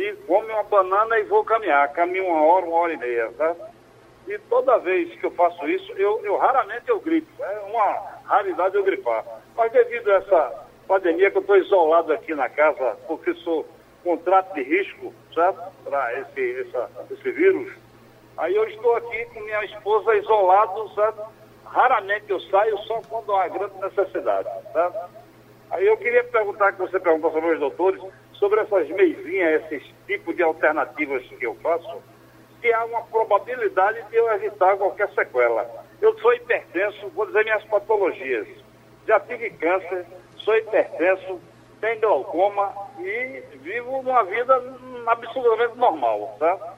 e 0.00 0.12
como 0.26 0.46
uma 0.46 0.62
banana 0.62 1.18
e 1.18 1.24
vou 1.24 1.44
caminhar. 1.44 1.92
Caminho 1.92 2.26
uma 2.26 2.42
hora, 2.42 2.66
uma 2.66 2.76
hora 2.76 2.92
e 2.92 2.96
meia, 2.96 3.30
certo? 3.36 3.62
E 4.28 4.38
toda 4.50 4.78
vez 4.78 5.12
que 5.18 5.26
eu 5.26 5.30
faço 5.32 5.66
isso, 5.68 5.92
eu, 5.92 6.20
eu 6.24 6.36
raramente 6.36 6.88
eu 6.88 7.00
gripo. 7.00 7.30
É 7.42 7.60
uma 7.60 8.20
raridade 8.24 8.76
eu 8.76 8.84
gripar. 8.84 9.24
Mas 9.56 9.72
devido 9.72 10.10
a 10.10 10.16
essa 10.16 10.66
pandemia 10.86 11.30
que 11.30 11.38
eu 11.38 11.40
estou 11.40 11.56
isolado 11.56 12.12
aqui 12.12 12.34
na 12.34 12.48
casa, 12.48 12.96
porque 13.06 13.34
sou 13.34 13.66
contrato 14.04 14.54
de 14.54 14.62
risco, 14.62 15.12
certo? 15.34 15.60
Para 15.84 16.20
esse, 16.20 16.60
essa, 16.60 16.90
esse 17.10 17.30
vírus, 17.32 17.72
Aí 18.38 18.54
eu 18.54 18.64
estou 18.68 18.94
aqui 18.94 19.24
com 19.34 19.40
minha 19.40 19.64
esposa 19.64 20.14
isolado, 20.14 20.88
sabe? 20.94 21.20
Raramente 21.64 22.30
eu 22.30 22.40
saio, 22.42 22.78
só 22.84 23.02
quando 23.08 23.34
há 23.34 23.48
grande 23.48 23.74
necessidade, 23.80 24.48
sabe? 24.72 24.96
Aí 25.70 25.84
eu 25.84 25.96
queria 25.96 26.22
perguntar, 26.22 26.72
que 26.72 26.78
você 26.78 27.00
perguntou 27.00 27.32
sobre 27.32 27.54
os 27.54 27.58
doutores, 27.58 28.00
sobre 28.38 28.60
essas 28.60 28.88
meizinhas, 28.90 29.62
esses 29.64 29.82
tipos 30.06 30.34
de 30.36 30.42
alternativas 30.42 31.22
que 31.26 31.44
eu 31.44 31.54
faço, 31.56 32.02
se 32.60 32.72
há 32.72 32.84
uma 32.84 33.02
probabilidade 33.02 34.02
de 34.08 34.16
eu 34.16 34.30
evitar 34.32 34.76
qualquer 34.76 35.08
sequela. 35.10 35.68
Eu 36.00 36.16
sou 36.18 36.32
hipertenso, 36.32 37.08
vou 37.10 37.26
dizer 37.26 37.44
minhas 37.44 37.64
patologias. 37.64 38.46
Já 39.06 39.20
tive 39.20 39.50
câncer, 39.50 40.06
sou 40.38 40.56
hipertenso, 40.56 41.40
tenho 41.80 42.00
glaucoma 42.00 42.72
e 43.00 43.42
vivo 43.58 43.98
uma 43.98 44.22
vida 44.24 44.62
absolutamente 45.06 45.76
normal, 45.76 46.36
tá? 46.38 46.74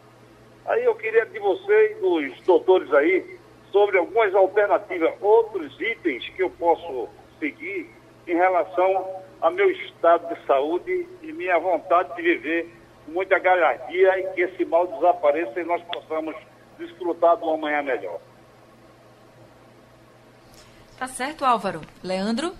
Aí 0.67 0.85
eu 0.85 0.95
queria 0.95 1.27
de 1.27 1.39
vocês, 1.39 1.99
dos 1.99 2.41
doutores 2.43 2.93
aí, 2.93 3.39
sobre 3.73 3.99
algumas 3.99 4.35
alternativas, 4.35 5.13
outros 5.21 5.81
itens 5.81 6.29
que 6.31 6.43
eu 6.43 6.51
posso 6.51 7.09
seguir 7.39 7.91
em 8.27 8.35
relação 8.35 9.23
ao 9.41 9.51
meu 9.51 9.71
estado 9.71 10.35
de 10.35 10.47
saúde 10.47 11.09
e 11.23 11.33
minha 11.33 11.59
vontade 11.59 12.15
de 12.15 12.23
viver 12.23 12.75
com 13.07 13.13
muita 13.13 13.39
galhardia 13.39 14.19
e 14.19 14.35
que 14.35 14.43
esse 14.43 14.65
mal 14.65 14.87
desapareça 14.87 15.61
e 15.61 15.65
nós 15.65 15.83
possamos 15.85 16.35
desfrutar 16.79 17.37
de 17.37 17.45
uma 17.45 17.57
manhã 17.57 17.83
melhor. 17.83 18.19
Tá 20.99 21.07
certo, 21.07 21.45
Álvaro. 21.45 21.81
Leandro? 22.03 22.53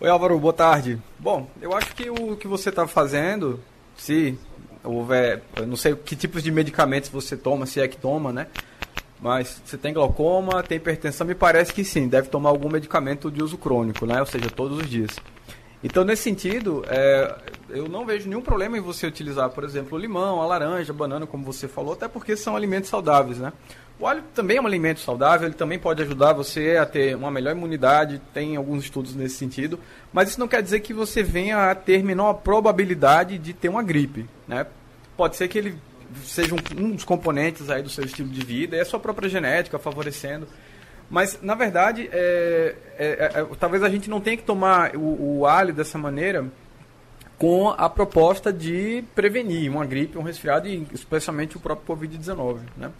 Oi, 0.00 0.08
Álvaro, 0.08 0.38
boa 0.38 0.52
tarde. 0.52 0.98
Bom, 1.18 1.48
eu 1.60 1.76
acho 1.76 1.94
que 1.94 2.08
o 2.08 2.36
que 2.36 2.46
você 2.46 2.70
está 2.70 2.86
fazendo, 2.86 3.60
se 3.96 4.38
houver, 4.82 5.42
eu 5.56 5.66
não 5.66 5.76
sei 5.76 5.94
que 5.94 6.16
tipos 6.16 6.42
de 6.42 6.50
medicamentos 6.50 7.10
você 7.10 7.36
toma, 7.36 7.66
se 7.66 7.80
é 7.80 7.88
que 7.88 7.96
toma, 7.96 8.32
né? 8.32 8.46
Mas 9.22 9.60
você 9.64 9.76
tem 9.76 9.92
glaucoma, 9.92 10.62
tem 10.62 10.76
hipertensão, 10.76 11.26
me 11.26 11.34
parece 11.34 11.74
que 11.74 11.84
sim, 11.84 12.08
deve 12.08 12.28
tomar 12.28 12.48
algum 12.48 12.70
medicamento 12.70 13.30
de 13.30 13.42
uso 13.42 13.58
crônico, 13.58 14.06
né? 14.06 14.18
Ou 14.20 14.26
seja, 14.26 14.48
todos 14.48 14.78
os 14.78 14.88
dias. 14.88 15.10
Então, 15.82 16.04
nesse 16.04 16.22
sentido, 16.22 16.84
é, 16.88 17.34
eu 17.70 17.88
não 17.88 18.04
vejo 18.04 18.28
nenhum 18.28 18.42
problema 18.42 18.76
em 18.76 18.80
você 18.80 19.06
utilizar, 19.06 19.48
por 19.50 19.64
exemplo, 19.64 19.96
o 19.96 20.00
limão, 20.00 20.40
a 20.40 20.46
laranja, 20.46 20.92
a 20.92 20.96
banana, 20.96 21.26
como 21.26 21.44
você 21.44 21.66
falou, 21.66 21.94
até 21.94 22.06
porque 22.06 22.36
são 22.36 22.54
alimentos 22.54 22.90
saudáveis, 22.90 23.38
né? 23.38 23.52
O 23.98 24.06
alho 24.06 24.22
também 24.34 24.56
é 24.56 24.60
um 24.60 24.66
alimento 24.66 25.00
saudável, 25.00 25.46
ele 25.46 25.54
também 25.54 25.78
pode 25.78 26.02
ajudar 26.02 26.32
você 26.32 26.76
a 26.78 26.86
ter 26.86 27.14
uma 27.14 27.30
melhor 27.30 27.54
imunidade, 27.54 28.20
tem 28.32 28.56
alguns 28.56 28.84
estudos 28.84 29.14
nesse 29.14 29.36
sentido, 29.36 29.78
mas 30.10 30.30
isso 30.30 30.40
não 30.40 30.48
quer 30.48 30.62
dizer 30.62 30.80
que 30.80 30.94
você 30.94 31.22
venha 31.22 31.70
a 31.70 31.74
ter 31.74 32.02
menor 32.02 32.34
probabilidade 32.34 33.36
de 33.36 33.52
ter 33.52 33.68
uma 33.68 33.82
gripe, 33.82 34.26
né? 34.48 34.66
Pode 35.16 35.36
ser 35.36 35.48
que 35.48 35.58
ele 35.58 35.78
seja 36.24 36.54
um, 36.54 36.84
um 36.84 36.90
dos 36.92 37.04
componentes 37.04 37.70
aí 37.70 37.82
do 37.82 37.88
seu 37.88 38.04
estilo 38.04 38.28
de 38.28 38.44
vida, 38.44 38.76
e 38.76 38.80
a 38.80 38.84
sua 38.84 39.00
própria 39.00 39.28
genética 39.28 39.78
favorecendo. 39.78 40.46
Mas, 41.10 41.38
na 41.42 41.54
verdade, 41.54 42.08
é, 42.12 42.76
é, 42.96 43.06
é, 43.06 43.40
é 43.40 43.46
talvez 43.58 43.82
a 43.82 43.88
gente 43.88 44.08
não 44.08 44.20
tenha 44.20 44.36
que 44.36 44.44
tomar 44.44 44.94
o, 44.96 45.38
o 45.38 45.46
alho 45.46 45.74
dessa 45.74 45.98
maneira 45.98 46.46
com 47.36 47.70
a 47.70 47.88
proposta 47.88 48.52
de 48.52 49.02
prevenir 49.14 49.70
uma 49.70 49.86
gripe, 49.86 50.18
um 50.18 50.22
resfriado 50.22 50.68
e 50.68 50.86
especialmente 50.92 51.56
o 51.56 51.60
próprio 51.60 51.96
Covid-19, 51.96 52.58
né? 52.76 52.90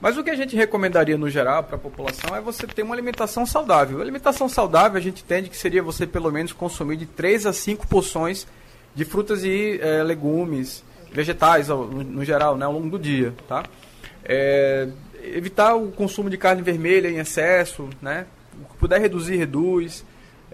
Mas 0.00 0.16
o 0.16 0.22
que 0.22 0.30
a 0.30 0.36
gente 0.36 0.54
recomendaria 0.54 1.18
no 1.18 1.28
geral 1.28 1.64
para 1.64 1.74
a 1.74 1.78
população 1.78 2.34
é 2.36 2.40
você 2.40 2.66
ter 2.68 2.82
uma 2.82 2.94
alimentação 2.94 3.44
saudável. 3.44 3.98
A 3.98 4.02
alimentação 4.02 4.48
saudável 4.48 4.96
a 4.96 5.02
gente 5.02 5.24
entende 5.24 5.50
que 5.50 5.56
seria 5.56 5.82
você 5.82 6.06
pelo 6.06 6.30
menos 6.30 6.52
consumir 6.52 6.96
de 6.96 7.06
3 7.06 7.46
a 7.46 7.52
5 7.52 7.88
porções 7.88 8.46
de 8.94 9.04
frutas 9.04 9.42
e 9.42 9.80
é, 9.82 10.04
legumes, 10.04 10.84
vegetais 11.12 11.68
no, 11.68 12.24
geral, 12.24 12.56
né, 12.56 12.66
ao 12.66 12.72
longo 12.72 12.90
do 12.90 12.98
dia, 12.98 13.34
tá? 13.46 13.64
É, 14.24 14.88
evitar 15.22 15.74
o 15.74 15.90
consumo 15.90 16.28
de 16.30 16.36
carne 16.36 16.62
vermelha 16.62 17.08
em 17.08 17.18
excesso, 17.18 17.88
né? 18.00 18.26
O 18.62 18.72
que 18.72 18.78
puder 18.78 19.00
reduzir, 19.00 19.36
reduz. 19.36 20.04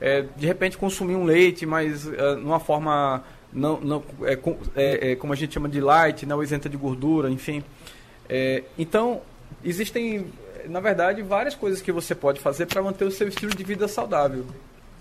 É, 0.00 0.24
de 0.36 0.46
repente 0.46 0.76
consumir 0.76 1.14
um 1.14 1.24
leite, 1.24 1.64
mas 1.64 2.04
uh, 2.06 2.36
numa 2.40 2.58
forma 2.58 3.22
não, 3.52 3.80
não 3.80 4.02
é, 4.22 4.38
é, 4.74 5.12
é, 5.12 5.16
como 5.16 5.32
a 5.32 5.36
gente 5.36 5.54
chama 5.54 5.68
de 5.68 5.80
light, 5.80 6.26
não 6.26 6.42
isenta 6.42 6.68
de 6.68 6.76
gordura, 6.76 7.30
enfim. 7.30 7.62
É, 8.28 8.64
então 8.76 9.22
existem, 9.64 10.26
na 10.66 10.80
verdade, 10.80 11.22
várias 11.22 11.54
coisas 11.54 11.80
que 11.80 11.92
você 11.92 12.14
pode 12.14 12.40
fazer 12.40 12.66
para 12.66 12.82
manter 12.82 13.04
o 13.04 13.10
seu 13.10 13.28
estilo 13.28 13.54
de 13.54 13.62
vida 13.62 13.86
saudável. 13.86 14.44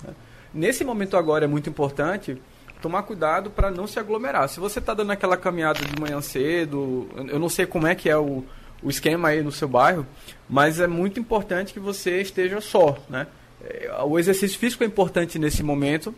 Né? 0.03 0.13
Nesse 0.53 0.83
momento 0.83 1.17
agora 1.17 1.45
é 1.45 1.48
muito 1.48 1.69
importante 1.69 2.39
tomar 2.84 3.04
cuidado 3.04 3.50
para 3.50 3.72
não 3.72 3.88
se 3.88 3.98
aglomerar. 3.98 4.50
Se 4.50 4.60
você 4.60 4.80
está 4.80 4.94
dando 4.94 5.12
aquela 5.12 5.38
caminhada 5.38 5.80
de 5.80 6.00
manhã 6.00 6.20
cedo, 6.20 7.08
eu 7.30 7.40
não 7.40 7.48
sei 7.48 7.66
como 7.66 7.88
é 7.88 7.96
que 7.96 8.10
é 8.10 8.18
o, 8.18 8.44
o 8.84 8.90
esquema 8.90 9.30
aí 9.30 9.42
no 9.42 9.54
seu 9.54 9.70
bairro, 9.70 10.06
mas 10.50 10.82
é 10.82 10.86
muito 10.86 11.18
importante 11.18 11.72
que 11.72 11.80
você 11.80 12.22
esteja 12.22 12.60
só, 12.60 12.98
né? 13.10 13.25
É, 13.63 13.90
o 14.04 14.20
exercício 14.20 14.60
físico 14.60 14.84
é 14.84 14.88
importante 14.88 15.40
nesse 15.40 15.63
momento, 15.63 16.13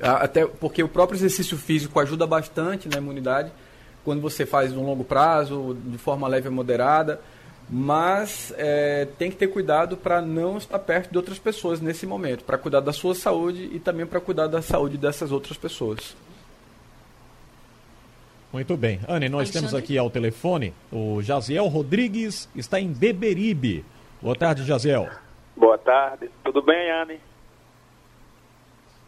até 0.00 0.46
porque 0.46 0.84
o 0.84 0.88
próprio 0.88 1.16
exercício 1.16 1.58
físico 1.58 1.98
ajuda 1.98 2.28
bastante 2.28 2.88
na 2.88 2.98
imunidade, 2.98 3.52
quando 4.04 4.20
você 4.20 4.46
faz 4.46 4.72
no 4.72 4.86
longo 4.86 5.02
prazo, 5.02 5.76
de 5.84 5.98
forma 5.98 6.28
leve 6.28 6.46
e 6.46 6.50
moderada 6.50 7.20
mas 7.74 8.52
é, 8.58 9.08
tem 9.16 9.30
que 9.30 9.36
ter 9.38 9.46
cuidado 9.46 9.96
para 9.96 10.20
não 10.20 10.58
estar 10.58 10.78
perto 10.78 11.10
de 11.10 11.16
outras 11.16 11.38
pessoas 11.38 11.80
nesse 11.80 12.06
momento, 12.06 12.44
para 12.44 12.58
cuidar 12.58 12.80
da 12.80 12.92
sua 12.92 13.14
saúde 13.14 13.70
e 13.72 13.80
também 13.80 14.04
para 14.04 14.20
cuidar 14.20 14.46
da 14.46 14.60
saúde 14.60 14.98
dessas 14.98 15.32
outras 15.32 15.56
pessoas. 15.56 16.14
Muito 18.52 18.76
bem. 18.76 19.00
Anne, 19.08 19.30
nós 19.30 19.48
Alexandre. 19.48 19.68
temos 19.70 19.74
aqui 19.74 19.96
ao 19.96 20.10
telefone 20.10 20.74
o 20.92 21.22
Jaziel 21.22 21.66
Rodrigues, 21.68 22.46
está 22.54 22.78
em 22.78 22.92
Beberibe. 22.92 23.82
Boa 24.20 24.36
tarde, 24.36 24.64
Jaziel. 24.66 25.08
Boa 25.56 25.78
tarde. 25.78 26.30
Tudo 26.44 26.60
bem, 26.60 26.90
Anne? 26.90 27.18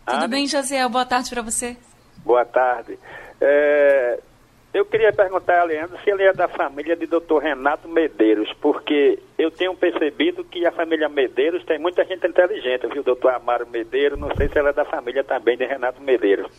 Tudo 0.07 0.25
Anne? 0.25 0.29
bem, 0.29 0.47
Jaziel. 0.47 0.89
Boa 0.89 1.05
tarde 1.05 1.29
para 1.29 1.43
você. 1.43 1.77
Boa 2.25 2.47
tarde. 2.47 2.99
É, 3.39 4.21
eu 4.75 4.85
queria 4.85 5.13
perguntar 5.13 5.61
a 5.61 5.65
Leandro 5.65 5.97
se 6.03 6.11
ele 6.11 6.25
é 6.25 6.33
da 6.33 6.49
família 6.49 6.97
de 6.97 7.07
Dr. 7.07 7.39
Renato 7.41 7.89
Medeiros, 7.89 8.53
porque 8.61 9.21
eu 9.39 9.49
tenho 9.49 9.73
percebido 9.77 10.43
que 10.43 10.67
a 10.67 10.73
família 10.73 11.09
Medeiros 11.09 11.65
tem 11.65 11.79
muita 11.79 12.05
gente 12.05 12.27
inteligente, 12.27 12.89
viu? 12.89 13.05
Dr. 13.05 13.29
Amaro 13.29 13.69
Medeiros, 13.69 14.19
não 14.19 14.35
sei 14.35 14.49
se 14.49 14.59
ela 14.59 14.71
é 14.71 14.73
da 14.73 14.85
família 14.85 15.23
também 15.23 15.57
de 15.57 15.65
Renato 15.65 16.03
Medeiros. 16.03 16.51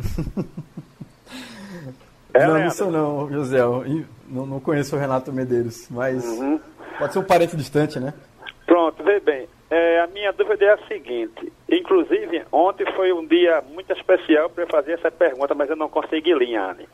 é, 2.32 2.46
não, 2.46 2.58
não 2.58 2.70
sou 2.70 2.90
não, 2.90 3.30
José. 3.30 3.58
Não, 4.26 4.46
não 4.46 4.58
conheço 4.58 4.96
o 4.96 4.98
Renato 4.98 5.30
Medeiros, 5.30 5.86
mas 5.90 6.24
uhum. 6.24 6.58
pode 6.98 7.12
ser 7.12 7.18
um 7.18 7.24
parente 7.24 7.54
distante, 7.58 8.00
né? 8.00 8.14
Pronto, 8.66 9.04
vê 9.04 9.20
bem. 9.20 9.46
É, 9.70 10.00
a 10.00 10.06
minha 10.06 10.32
dúvida 10.32 10.64
é 10.64 10.72
a 10.72 10.86
seguinte. 10.86 11.52
Inclusive, 11.70 12.42
ontem 12.50 12.86
foi 12.92 13.12
um 13.12 13.26
dia 13.26 13.62
muito 13.70 13.92
especial 13.92 14.48
para 14.48 14.64
eu 14.64 14.68
fazer 14.68 14.92
essa 14.92 15.10
pergunta, 15.10 15.54
mas 15.54 15.68
eu 15.68 15.76
não 15.76 15.88
consegui, 15.88 16.32
Linhane. 16.32 16.88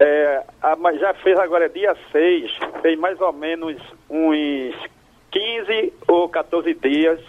É, 0.00 0.42
a, 0.62 0.76
já 0.94 1.12
fez 1.14 1.38
agora 1.38 1.68
dia 1.68 1.94
6, 2.12 2.50
fez 2.80 2.98
mais 2.98 3.20
ou 3.20 3.32
menos 3.32 3.76
uns 4.08 4.74
15 5.30 5.92
ou 6.06 6.28
14 6.28 6.72
dias 6.74 7.20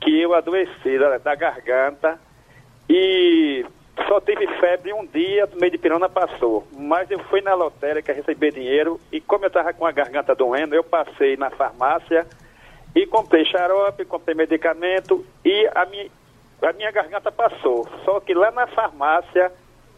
que 0.00 0.20
eu 0.20 0.34
adoeci 0.34 0.98
da, 0.98 1.18
da 1.18 1.34
garganta 1.34 2.18
e 2.88 3.64
só 4.06 4.20
tive 4.20 4.46
febre 4.58 4.92
um 4.92 5.06
dia, 5.06 5.48
meio 5.58 5.72
de 5.72 5.78
pirona 5.78 6.08
passou. 6.08 6.66
Mas 6.76 7.10
eu 7.10 7.18
fui 7.24 7.40
na 7.40 7.54
lotérica 7.54 8.12
receber 8.12 8.52
dinheiro 8.52 9.00
e 9.10 9.20
como 9.20 9.44
eu 9.44 9.48
estava 9.48 9.72
com 9.72 9.86
a 9.86 9.92
garganta 9.92 10.34
doendo, 10.34 10.74
eu 10.74 10.84
passei 10.84 11.36
na 11.36 11.50
farmácia 11.50 12.26
e 12.94 13.06
comprei 13.06 13.44
xarope, 13.44 14.04
comprei 14.04 14.34
medicamento 14.34 15.24
e 15.44 15.68
a 15.74 15.84
minha, 15.86 16.10
a 16.62 16.72
minha 16.72 16.90
garganta 16.90 17.32
passou. 17.32 17.88
Só 18.04 18.20
que 18.20 18.34
lá 18.34 18.50
na 18.50 18.66
farmácia 18.68 19.52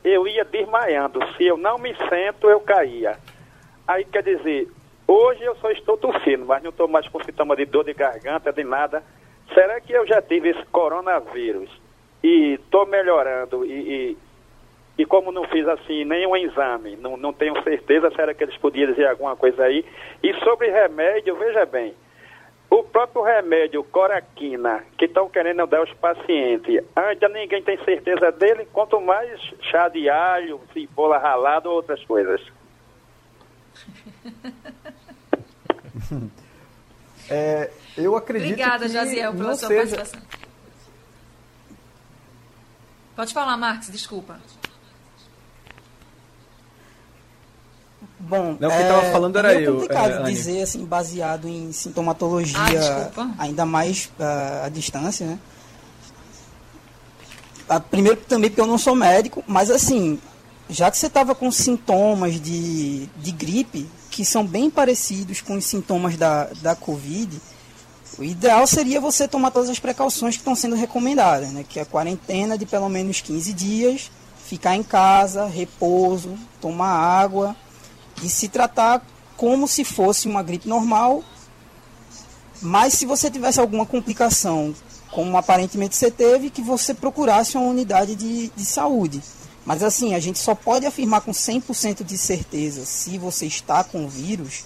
eu 0.04 0.26
ia 0.26 0.44
desmaiando. 0.44 1.20
Se 1.36 1.44
eu 1.44 1.56
não 1.56 1.78
me 1.78 1.94
sento, 2.08 2.48
eu 2.48 2.60
caía. 2.60 3.18
Aí 3.86 4.04
quer 4.04 4.22
dizer, 4.22 4.68
hoje 5.06 5.42
eu 5.44 5.56
só 5.56 5.70
estou 5.70 5.96
tossindo, 5.96 6.46
mas 6.46 6.62
não 6.62 6.70
estou 6.70 6.88
mais 6.88 7.06
com 7.08 7.22
sintoma 7.22 7.54
de 7.56 7.66
dor 7.66 7.84
de 7.84 7.94
garganta, 7.94 8.52
de 8.52 8.64
nada. 8.64 9.02
Será 9.52 9.80
que 9.80 9.92
eu 9.92 10.06
já 10.06 10.20
tive 10.22 10.50
esse 10.50 10.64
coronavírus? 10.66 11.70
e 12.26 12.54
estou 12.54 12.86
melhorando 12.86 13.64
e, 13.64 13.70
e, 13.70 14.18
e, 14.98 15.06
como 15.06 15.30
não 15.30 15.44
fiz 15.44 15.66
assim 15.68 16.04
nenhum 16.04 16.36
exame, 16.36 16.96
não, 16.96 17.16
não 17.16 17.32
tenho 17.32 17.54
certeza 17.62 18.10
se 18.10 18.20
era 18.20 18.34
que 18.34 18.42
eles 18.42 18.56
podiam 18.56 18.90
dizer 18.90 19.06
alguma 19.06 19.36
coisa 19.36 19.62
aí. 19.62 19.84
E 20.22 20.34
sobre 20.40 20.68
remédio, 20.68 21.36
veja 21.36 21.64
bem, 21.64 21.94
o 22.70 22.82
próprio 22.82 23.22
remédio 23.22 23.82
coraquina 23.84 24.84
que 24.98 25.04
estão 25.04 25.28
querendo 25.28 25.66
dar 25.66 25.78
aos 25.78 25.92
pacientes, 25.94 26.84
ainda 26.94 27.28
ninguém 27.28 27.62
tem 27.62 27.82
certeza 27.84 28.32
dele, 28.32 28.66
quanto 28.72 29.00
mais 29.00 29.40
chá 29.70 29.88
de 29.88 30.08
alho, 30.08 30.60
cebola 30.72 31.18
ralada 31.18 31.68
ou 31.68 31.76
outras 31.76 32.02
coisas. 32.04 32.40
É, 37.28 37.72
eu 37.96 38.14
acredito 38.14 38.52
Obrigada, 38.52 38.86
que 38.86 38.92
Jaziel, 38.92 39.34
pela 39.34 39.56
sua 39.56 39.68
seja... 39.68 39.96
participação. 39.96 40.20
Pode 43.16 43.34
falar, 43.34 43.56
Marcos, 43.56 43.90
desculpa. 43.90 44.38
Bom, 48.28 48.56
Não, 48.58 48.68
o 48.68 48.72
que 48.72 48.76
é, 48.76 49.12
falando 49.12 49.38
era 49.38 49.52
é 49.52 49.56
meio 49.56 49.66
eu, 49.66 49.74
complicado 49.74 50.10
é, 50.10 50.16
Anny. 50.16 50.32
dizer 50.34 50.62
assim, 50.62 50.84
baseado 50.84 51.46
em 51.46 51.70
sintomatologia, 51.70 52.58
Ah, 53.16 53.34
ainda 53.38 53.64
mais 53.64 54.10
ah, 54.18 54.62
à 54.64 54.68
distância, 54.68 55.26
né? 55.26 55.38
Ah, 57.68 57.78
primeiro 57.78 58.20
também 58.20 58.50
porque 58.50 58.60
eu 58.60 58.66
não 58.66 58.78
sou 58.78 58.96
médico, 58.96 59.44
mas 59.46 59.70
assim, 59.70 60.18
já 60.68 60.90
que 60.90 60.98
você 60.98 61.06
estava 61.06 61.36
com 61.36 61.50
sintomas 61.52 62.40
de, 62.40 63.06
de 63.16 63.30
gripe, 63.30 63.88
que 64.10 64.24
são 64.24 64.44
bem 64.44 64.70
parecidos 64.70 65.40
com 65.40 65.56
os 65.56 65.64
sintomas 65.64 66.16
da, 66.16 66.48
da 66.62 66.74
Covid, 66.74 67.40
o 68.18 68.24
ideal 68.24 68.66
seria 68.66 69.00
você 69.00 69.28
tomar 69.28 69.52
todas 69.52 69.70
as 69.70 69.78
precauções 69.78 70.34
que 70.34 70.40
estão 70.40 70.56
sendo 70.56 70.74
recomendadas, 70.74 71.50
né? 71.50 71.64
Que 71.68 71.78
é 71.78 71.82
a 71.82 71.86
quarentena 71.86 72.58
de 72.58 72.66
pelo 72.66 72.88
menos 72.88 73.20
15 73.20 73.52
dias, 73.52 74.10
ficar 74.44 74.74
em 74.74 74.82
casa, 74.82 75.46
repouso, 75.46 76.36
tomar 76.60 76.88
água 76.88 77.54
e 78.22 78.28
se 78.28 78.48
tratar 78.48 79.04
como 79.36 79.68
se 79.68 79.84
fosse 79.84 80.28
uma 80.28 80.42
gripe 80.42 80.68
normal. 80.68 81.22
Mas 82.60 82.94
se 82.94 83.04
você 83.04 83.30
tivesse 83.30 83.60
alguma 83.60 83.84
complicação, 83.84 84.74
como 85.10 85.36
aparentemente 85.36 85.94
você 85.96 86.10
teve, 86.10 86.50
que 86.50 86.62
você 86.62 86.94
procurasse 86.94 87.56
uma 87.56 87.66
unidade 87.66 88.14
de, 88.14 88.48
de 88.48 88.64
saúde. 88.64 89.22
Mas 89.64 89.82
assim, 89.82 90.14
a 90.14 90.20
gente 90.20 90.38
só 90.38 90.54
pode 90.54 90.86
afirmar 90.86 91.20
com 91.20 91.32
100% 91.32 92.04
de 92.04 92.16
certeza 92.16 92.84
se 92.84 93.18
você 93.18 93.46
está 93.46 93.82
com 93.82 94.04
o 94.04 94.08
vírus, 94.08 94.64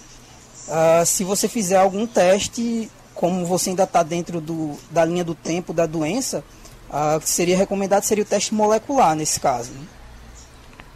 ah, 0.69 1.03
se 1.05 1.23
você 1.23 1.47
fizer 1.47 1.77
algum 1.77 2.05
teste 2.05 2.89
como 3.15 3.45
você 3.45 3.71
ainda 3.71 3.83
está 3.83 4.03
dentro 4.03 4.39
do, 4.39 4.77
da 4.89 5.03
linha 5.03 5.23
do 5.23 5.35
tempo 5.35 5.73
da 5.73 5.85
doença, 5.85 6.43
ah, 6.89 7.15
o 7.17 7.21
que 7.21 7.29
seria 7.29 7.57
recomendado 7.57 8.03
seria 8.03 8.23
o 8.23 8.27
teste 8.27 8.53
molecular 8.53 9.15
nesse 9.15 9.39
caso. 9.39 9.71
né? 9.71 9.87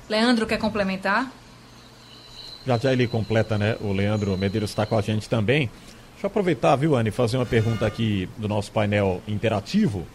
Leandro, 0.08 0.46
quer 0.46 0.58
complementar? 0.58 1.32
Já 2.66 2.78
já 2.78 2.92
ele 2.92 3.08
completa, 3.08 3.58
né? 3.58 3.76
O 3.82 3.92
Leandro 3.92 4.38
Medeiros 4.38 4.72
está 4.72 4.86
com 4.86 4.98
a 4.98 5.02
gente 5.02 5.30
também. 5.30 5.70
Deixa 6.14 6.26
eu 6.26 6.28
aproveitar, 6.28 6.76
viu, 6.76 6.96
Anne, 6.96 7.12
fazer 7.12 7.38
uma 7.38 7.46
pergunta 7.46 7.86
aqui 7.86 8.28
do 8.38 8.48
nosso 8.48 8.72
painel 8.72 9.22
interativo. 9.28 10.06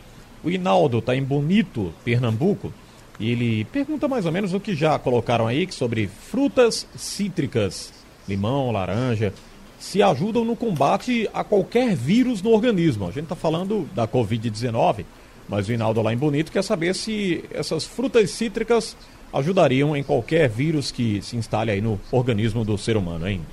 O 0.42 0.50
Hinaldo 0.50 0.98
está 0.98 1.14
em 1.14 1.22
Bonito, 1.22 1.92
Pernambuco, 2.04 2.72
e 3.20 3.30
ele 3.30 3.64
pergunta 3.66 4.08
mais 4.08 4.24
ou 4.24 4.32
menos 4.32 4.54
o 4.54 4.58
que 4.58 4.74
já 4.74 4.98
colocaram 4.98 5.46
aí 5.46 5.70
sobre 5.70 6.08
frutas 6.08 6.86
cítricas, 6.96 7.92
limão, 8.26 8.72
laranja, 8.72 9.32
se 9.78 10.02
ajudam 10.02 10.44
no 10.44 10.56
combate 10.56 11.28
a 11.32 11.44
qualquer 11.44 11.94
vírus 11.94 12.42
no 12.42 12.50
organismo. 12.50 13.04
A 13.06 13.10
gente 13.10 13.24
está 13.24 13.36
falando 13.36 13.88
da 13.94 14.08
Covid-19, 14.08 15.04
mas 15.48 15.68
o 15.68 15.72
Hinaldo 15.72 16.00
lá 16.00 16.12
em 16.12 16.16
Bonito 16.16 16.50
quer 16.50 16.64
saber 16.64 16.94
se 16.94 17.44
essas 17.50 17.84
frutas 17.84 18.30
cítricas 18.30 18.96
ajudariam 19.32 19.96
em 19.96 20.02
qualquer 20.02 20.48
vírus 20.48 20.90
que 20.90 21.22
se 21.22 21.36
instale 21.36 21.70
aí 21.70 21.80
no 21.80 22.00
organismo 22.10 22.64
do 22.64 22.76
ser 22.76 22.96
humano, 22.96 23.28
hein? 23.28 23.44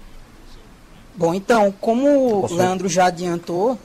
Bom, 1.16 1.34
então, 1.34 1.74
como 1.82 2.46
o 2.46 2.54
Leandro 2.54 2.88
já 2.88 3.08
adiantou, 3.08 3.78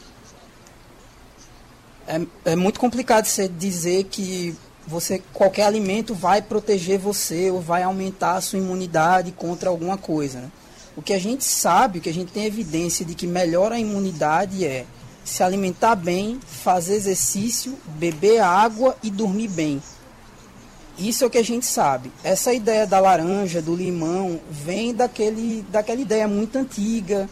é, 2.07 2.21
é 2.45 2.57
muito 2.57 2.79
complicado 2.79 3.25
você 3.25 3.49
dizer 3.49 4.05
que 4.05 4.55
você 4.87 5.23
qualquer 5.33 5.65
alimento 5.65 6.15
vai 6.15 6.43
proteger 6.43 6.99
você 6.99 7.51
ou 7.51 7.61
vai 7.61 7.83
aumentar 7.83 8.35
a 8.35 8.41
sua 8.41 8.59
imunidade 8.59 9.33
contra 9.33 9.71
alguma 9.71 9.97
coisa. 9.97 10.41
né? 10.41 10.51
O 10.97 11.01
que 11.01 11.15
a 11.15 11.19
gente 11.19 11.45
sabe, 11.45 11.99
o 11.99 12.03
que 12.03 12.11
a 12.11 12.15
gente 12.15 12.33
tem 12.33 12.45
evidência 12.45 13.05
de 13.05 13.15
que 13.15 13.27
melhora 13.27 13.77
a 13.77 13.81
imunidade 13.81 14.65
é 14.65 14.85
se 15.25 15.43
alimentar 15.43 15.95
bem, 15.95 16.41
fazer 16.47 16.95
exercício, 16.97 17.79
beber 17.87 18.41
água 18.41 18.97
e 19.03 19.11
dormir 19.11 19.49
bem. 19.49 19.81
Isso 20.99 21.25
é 21.25 21.27
o 21.27 21.31
que 21.31 21.39
a 21.39 21.45
gente 21.45 21.65
sabe. 21.65 22.13
Essa 22.23 22.53
ideia 22.53 22.87
da 22.87 23.01
laranja, 23.01 23.63
do 23.63 23.75
limão, 23.75 24.41
vem 24.51 24.95
daquele, 24.95 25.65
daquela 25.71 26.01
ideia 26.01 26.29
muito 26.29 26.57
antiga, 26.59 27.29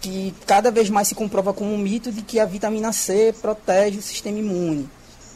que 0.00 0.34
cada 0.46 0.70
vez 0.70 0.90
mais 0.90 1.08
se 1.08 1.14
comprova 1.14 1.52
como 1.52 1.72
um 1.72 1.78
mito 1.78 2.10
de 2.10 2.22
que 2.22 2.40
a 2.40 2.44
vitamina 2.44 2.92
C 2.92 3.34
protege 3.40 3.98
o 3.98 4.02
sistema 4.02 4.38
imune. 4.38 4.88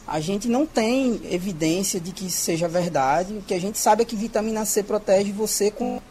A 0.07 0.19
gente 0.19 0.49
não 0.49 0.65
tem 0.65 1.21
evidência 1.31 1.99
de 1.99 2.11
que 2.11 2.25
isso 2.25 2.41
seja 2.41 2.67
verdade. 2.67 3.33
O 3.33 3.41
que 3.41 3.53
a 3.53 3.59
gente 3.59 3.77
sabe 3.77 4.01
é 4.01 4.05
que 4.05 4.15
vitamina 4.15 4.65
C 4.65 4.83
protege 4.83 5.31
você 5.31 5.71
com. 5.71 6.01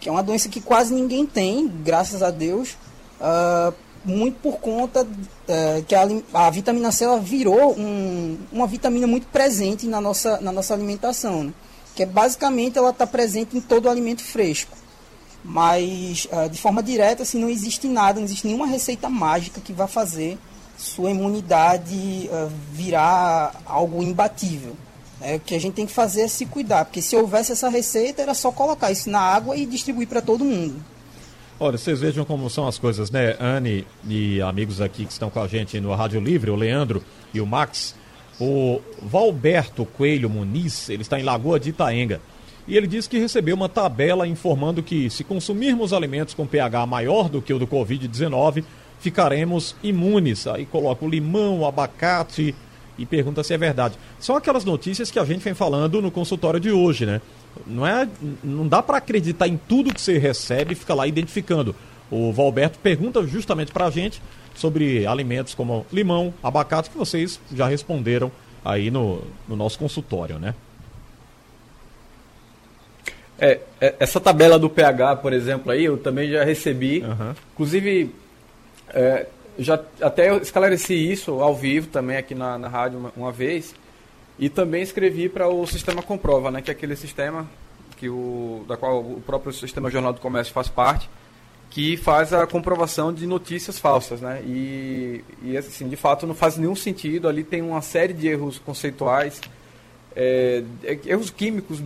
que 0.00 0.08
é 0.08 0.12
uma 0.12 0.22
doença 0.22 0.48
que 0.48 0.60
quase 0.60 0.94
ninguém 0.94 1.26
tem, 1.26 1.68
graças 1.68 2.22
a 2.22 2.30
Deus. 2.30 2.76
ah, 3.20 3.72
muito 4.08 4.40
por 4.40 4.58
conta 4.58 5.06
eh, 5.46 5.84
que 5.86 5.94
a, 5.94 6.06
a 6.34 6.50
vitamina 6.50 6.90
C 6.90 7.04
ela 7.04 7.20
virou 7.20 7.72
um- 7.78 8.38
uma 8.50 8.66
vitamina 8.66 9.06
muito 9.06 9.26
presente 9.28 9.86
na 9.86 10.00
nossa, 10.00 10.40
na 10.40 10.50
nossa 10.50 10.74
alimentação. 10.74 11.44
né? 11.44 11.52
Que 11.94 12.02
é 12.02 12.06
basicamente 12.06 12.78
ela 12.78 12.90
está 12.90 13.06
presente 13.06 13.56
em 13.56 13.60
todo 13.60 13.86
o 13.86 13.90
alimento 13.90 14.22
fresco. 14.24 14.76
Mas 15.44 16.26
ah, 16.32 16.48
de 16.48 16.60
forma 16.60 16.82
direta, 16.82 17.22
assim, 17.22 17.38
não 17.38 17.48
existe 17.48 17.86
nada, 17.86 18.18
não 18.18 18.24
existe 18.26 18.46
nenhuma 18.46 18.66
receita 18.66 19.08
mágica 19.08 19.60
que 19.60 19.72
vá 19.72 19.86
fazer 19.86 20.36
sua 20.76 21.10
imunidade 21.10 22.28
ah, 22.32 22.48
virar 22.72 23.52
algo 23.66 24.02
imbatível. 24.02 24.74
É, 25.20 25.34
o 25.36 25.40
que 25.40 25.54
a 25.54 25.60
gente 25.60 25.74
tem 25.74 25.86
que 25.86 25.92
fazer 25.92 26.22
é 26.22 26.28
se 26.28 26.46
cuidar, 26.46 26.84
porque 26.84 27.02
se 27.02 27.16
houvesse 27.16 27.50
essa 27.50 27.68
receita, 27.68 28.22
era 28.22 28.34
só 28.34 28.52
colocar 28.52 28.92
isso 28.92 29.10
na 29.10 29.18
água 29.20 29.56
e 29.56 29.66
distribuir 29.66 30.06
para 30.06 30.20
todo 30.22 30.44
mundo. 30.44 30.76
Olha, 31.60 31.76
vocês 31.76 31.98
vejam 31.98 32.24
como 32.24 32.48
são 32.48 32.68
as 32.68 32.78
coisas, 32.78 33.10
né? 33.10 33.36
Anne 33.40 33.84
e 34.08 34.40
amigos 34.40 34.80
aqui 34.80 35.04
que 35.04 35.10
estão 35.10 35.28
com 35.28 35.40
a 35.40 35.48
gente 35.48 35.80
no 35.80 35.92
Rádio 35.92 36.20
Livre, 36.20 36.52
o 36.52 36.54
Leandro 36.54 37.02
e 37.34 37.40
o 37.40 37.46
Max. 37.46 37.96
O 38.40 38.80
Valberto 39.02 39.84
Coelho 39.84 40.30
Muniz, 40.30 40.88
ele 40.88 41.02
está 41.02 41.18
em 41.18 41.24
Lagoa 41.24 41.58
de 41.58 41.70
Itaenga. 41.70 42.20
E 42.68 42.76
ele 42.76 42.86
disse 42.86 43.08
que 43.08 43.18
recebeu 43.18 43.56
uma 43.56 43.68
tabela 43.68 44.24
informando 44.24 44.84
que 44.84 45.10
se 45.10 45.24
consumirmos 45.24 45.92
alimentos 45.92 46.32
com 46.32 46.46
pH 46.46 46.86
maior 46.86 47.28
do 47.28 47.42
que 47.42 47.52
o 47.52 47.58
do 47.58 47.66
Covid-19, 47.66 48.62
ficaremos 49.00 49.74
imunes. 49.82 50.46
Aí 50.46 50.64
coloca 50.64 51.04
o 51.04 51.08
limão, 51.08 51.58
o 51.58 51.66
abacate 51.66 52.54
e 52.96 53.04
pergunta 53.04 53.42
se 53.42 53.52
é 53.52 53.58
verdade. 53.58 53.98
São 54.20 54.36
aquelas 54.36 54.64
notícias 54.64 55.10
que 55.10 55.18
a 55.18 55.24
gente 55.24 55.42
vem 55.42 55.54
falando 55.54 56.00
no 56.00 56.10
consultório 56.12 56.60
de 56.60 56.70
hoje, 56.70 57.04
né? 57.04 57.20
Não, 57.66 57.86
é, 57.86 58.08
não 58.42 58.66
dá 58.66 58.82
para 58.82 58.98
acreditar 58.98 59.48
em 59.48 59.56
tudo 59.56 59.92
que 59.92 60.00
você 60.00 60.18
recebe 60.18 60.72
e 60.72 60.76
fica 60.76 60.94
lá 60.94 61.06
identificando. 61.06 61.74
O 62.10 62.32
Valberto 62.32 62.78
pergunta 62.78 63.26
justamente 63.26 63.72
para 63.72 63.86
a 63.86 63.90
gente 63.90 64.22
sobre 64.54 65.06
alimentos 65.06 65.54
como 65.54 65.86
limão, 65.92 66.34
abacate, 66.42 66.90
que 66.90 66.98
vocês 66.98 67.40
já 67.54 67.68
responderam 67.68 68.32
aí 68.64 68.90
no, 68.90 69.22
no 69.46 69.54
nosso 69.54 69.78
consultório, 69.78 70.38
né? 70.38 70.54
É, 73.38 73.60
é, 73.80 73.94
essa 74.00 74.20
tabela 74.20 74.58
do 74.58 74.68
pH, 74.68 75.16
por 75.16 75.32
exemplo, 75.32 75.70
aí, 75.70 75.84
eu 75.84 75.96
também 75.96 76.28
já 76.28 76.42
recebi. 76.42 77.02
Aham. 77.02 77.36
Inclusive, 77.54 78.12
é, 78.88 79.26
já 79.58 79.80
até 80.00 80.30
eu 80.30 80.38
esclareci 80.38 80.94
isso 80.94 81.40
ao 81.40 81.54
vivo 81.54 81.86
também 81.86 82.16
aqui 82.16 82.34
na, 82.34 82.58
na 82.58 82.68
rádio 82.68 82.98
uma, 82.98 83.12
uma 83.16 83.32
vez. 83.32 83.74
E 84.38 84.48
também 84.48 84.82
escrevi 84.82 85.28
para 85.28 85.48
o 85.48 85.66
Sistema 85.66 86.02
Comprova, 86.02 86.50
né, 86.50 86.62
que 86.62 86.70
é 86.70 86.72
aquele 86.72 86.94
sistema 86.96 87.48
que 87.96 88.08
o, 88.08 88.64
da 88.68 88.76
qual 88.76 89.00
o 89.00 89.20
próprio 89.20 89.52
Sistema 89.52 89.90
Jornal 89.90 90.12
do 90.12 90.20
Comércio 90.20 90.52
faz 90.52 90.68
parte, 90.68 91.10
que 91.68 91.96
faz 91.96 92.32
a 92.32 92.46
comprovação 92.46 93.12
de 93.12 93.26
notícias 93.26 93.78
falsas. 93.78 94.20
Né? 94.20 94.40
E, 94.46 95.24
e 95.42 95.56
assim, 95.56 95.88
de 95.88 95.96
fato, 95.96 96.26
não 96.26 96.34
faz 96.34 96.56
nenhum 96.56 96.76
sentido. 96.76 97.28
Ali 97.28 97.42
tem 97.42 97.60
uma 97.60 97.82
série 97.82 98.12
de 98.12 98.28
erros 98.28 98.58
conceituais 98.58 99.40
é, 100.20 100.64
é, 100.82 100.98
erros 101.06 101.30
químicos 101.30 101.80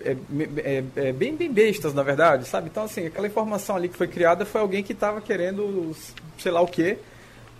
é, 0.00 0.16
é, 0.58 0.84
é, 0.94 1.12
bem, 1.12 1.34
bem 1.34 1.52
bestas, 1.52 1.92
na 1.92 2.04
verdade, 2.04 2.46
sabe? 2.46 2.68
Então, 2.70 2.84
assim, 2.84 3.06
aquela 3.06 3.26
informação 3.26 3.74
ali 3.74 3.88
que 3.88 3.96
foi 3.96 4.06
criada 4.06 4.46
foi 4.46 4.60
alguém 4.60 4.84
que 4.84 4.92
estava 4.92 5.20
querendo 5.20 5.92
sei 6.38 6.52
lá 6.52 6.60
o 6.60 6.68
quê, 6.68 6.98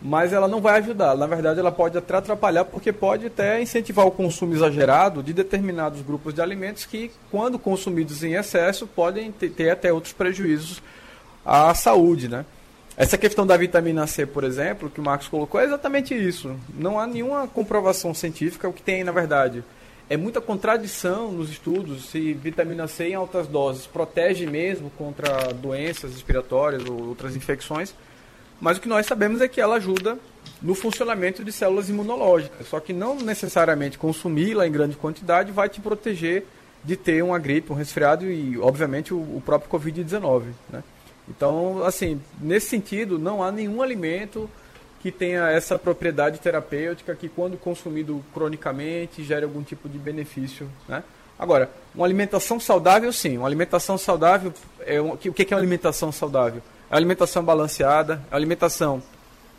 mas 0.01 0.33
ela 0.33 0.47
não 0.47 0.61
vai 0.61 0.79
ajudar. 0.79 1.17
Na 1.17 1.27
verdade, 1.27 1.61
ela 1.61 1.73
pode 1.73 1.97
até 1.97 2.17
atrapalhar, 2.17 2.65
porque 2.65 2.93
pode 2.93 3.27
até 3.27 3.61
incentivar 3.61 4.07
o 4.07 4.11
consumo 4.11 4.55
exagerado 4.55 5.23
de 5.23 5.33
determinados 5.33 6.03
grupos 6.03 6.35
de 6.35 6.41
alimentos 6.41 6.85
que, 6.85 7.11
quando 7.31 7.59
consumidos 7.59 8.23
em 8.23 8.35
excesso, 8.35 8.87
podem 8.87 9.33
ter, 9.33 9.71
até 9.71 9.93
outros 9.93 10.13
prejuízos 10.13 10.83
à 11.45 11.75
saúde, 11.75 12.29
né? 12.29 12.45
Essa 12.97 13.19
questão 13.19 13.47
da 13.47 13.57
vitamina 13.57 14.07
C, 14.07 14.25
por 14.25 14.43
exemplo, 14.43 14.89
que 14.89 15.01
o 15.01 15.05
Marcos 15.05 15.29
colocou, 15.29 15.61
é 15.61 15.65
exatamente 15.65 16.15
isso. 16.15 16.57
Não 16.75 16.99
há 16.99 17.07
nenhuma 17.07 17.47
comprovação 17.47 18.15
científica. 18.15 18.67
O 18.67 18.73
que 18.73 18.81
tem, 18.83 19.05
na 19.05 19.13
verdade, 19.13 19.63
é 20.09 20.17
muita 20.17 20.41
contradição 20.41 21.31
nos 21.33 21.51
estudos 21.51 22.07
se 22.07 22.33
vitamina 22.33 22.87
C 22.87 23.09
em 23.09 23.15
altas 23.15 23.49
doses 23.49 23.87
protege 23.87 24.47
mesmo 24.47 24.89
contra 24.97 25.53
doenças 25.53 26.13
respiratórias 26.13 26.85
ou 26.89 27.09
outras 27.09 27.37
infecções. 27.37 27.93
Mas 28.61 28.79
o 28.79 28.81
que 28.81 28.89
nós 28.89 29.07
sabemos 29.07 29.41
é 29.41 29.49
que 29.49 29.61
ela 29.61 29.77
ajuda 29.77 30.19
no 30.63 30.75
funcionamento 30.75 31.45
de 31.45 31.53
células 31.53 31.89
imunológicas. 31.89 32.67
Só 32.69 32.81
que 32.81 32.93
não 32.93 33.17
necessariamente 33.17 33.99
consumi-la 33.99 34.67
em 34.67 34.73
grande 34.73 34.97
quantidade 34.97 35.53
vai 35.53 35.69
te 35.69 35.81
proteger 35.81 36.47
de 36.83 36.97
ter 36.97 37.23
uma 37.23 37.39
gripe, 37.39 37.73
um 37.73 37.77
resfriado 37.77 38.31
e, 38.31 38.57
obviamente, 38.59 39.13
o, 39.13 39.43
próprio 39.45 39.71
Covid-19. 39.71 40.45
Né? 40.71 40.83
Então, 41.29 41.83
assim, 41.85 42.21
nesse 42.41 42.69
sentido, 42.69 43.19
não 43.19 43.43
há 43.43 43.51
nenhum 43.51 43.83
alimento 43.83 44.49
que 45.01 45.11
tenha 45.11 45.51
essa 45.51 45.79
propriedade 45.79 46.39
terapêutica 46.39 47.15
que, 47.15 47.29
quando 47.29 47.57
consumido 47.59 48.25
cronicamente, 48.33 49.25
gere 49.25 49.45
algum 49.45 49.63
tipo 49.63 49.89
de 49.89 49.99
benefício. 49.99 50.69
Né? 50.89 51.03
Agora, 51.39 51.71
uma 51.95 52.07
alimentação 52.07 52.59
saudável, 52.59 53.13
sim. 53.13 53.37
Uma 53.37 53.49
alimentação 53.49 53.99
saudável, 53.99 54.53
é, 54.81 55.01
o 55.01 55.17
que 55.17 55.43
é 55.43 55.57
uma 55.57 55.61
alimentação 55.61 56.11
saudável? 56.13 56.63
É 56.91 56.97
alimentação 56.97 57.45
balanceada, 57.45 58.23
é 58.31 58.37
alimentação 58.37 59.03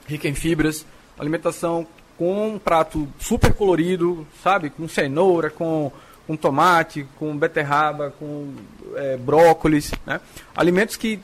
rica 0.07 0.27
em 0.27 0.33
fibras, 0.33 0.85
alimentação 1.19 1.85
com 2.17 2.55
um 2.55 2.59
prato 2.59 3.07
super 3.19 3.53
colorido, 3.53 4.25
sabe? 4.41 4.69
Com 4.69 4.87
cenoura, 4.87 5.49
com, 5.49 5.91
com 6.25 6.35
tomate, 6.35 7.05
com 7.19 7.37
beterraba, 7.37 8.13
com 8.17 8.53
é, 8.95 9.17
brócolis, 9.17 9.91
né? 10.05 10.19
Alimentos 10.55 10.95
que 10.95 11.19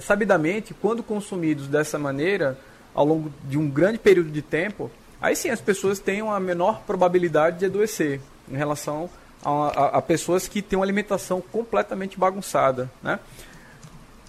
sabidamente, 0.00 0.72
quando 0.72 1.02
consumidos 1.02 1.66
dessa 1.66 1.98
maneira, 1.98 2.58
ao 2.94 3.04
longo 3.04 3.30
de 3.44 3.58
um 3.58 3.68
grande 3.68 3.98
período 3.98 4.30
de 4.30 4.40
tempo, 4.40 4.90
aí 5.20 5.36
sim 5.36 5.50
as 5.50 5.60
pessoas 5.60 5.98
têm 5.98 6.22
uma 6.22 6.40
menor 6.40 6.80
probabilidade 6.86 7.58
de 7.58 7.66
adoecer 7.66 8.20
em 8.50 8.56
relação 8.56 9.10
a, 9.44 9.50
a, 9.50 9.86
a 9.98 10.02
pessoas 10.02 10.48
que 10.48 10.62
têm 10.62 10.78
uma 10.78 10.84
alimentação 10.84 11.40
completamente 11.40 12.18
bagunçada, 12.18 12.90
né? 13.02 13.18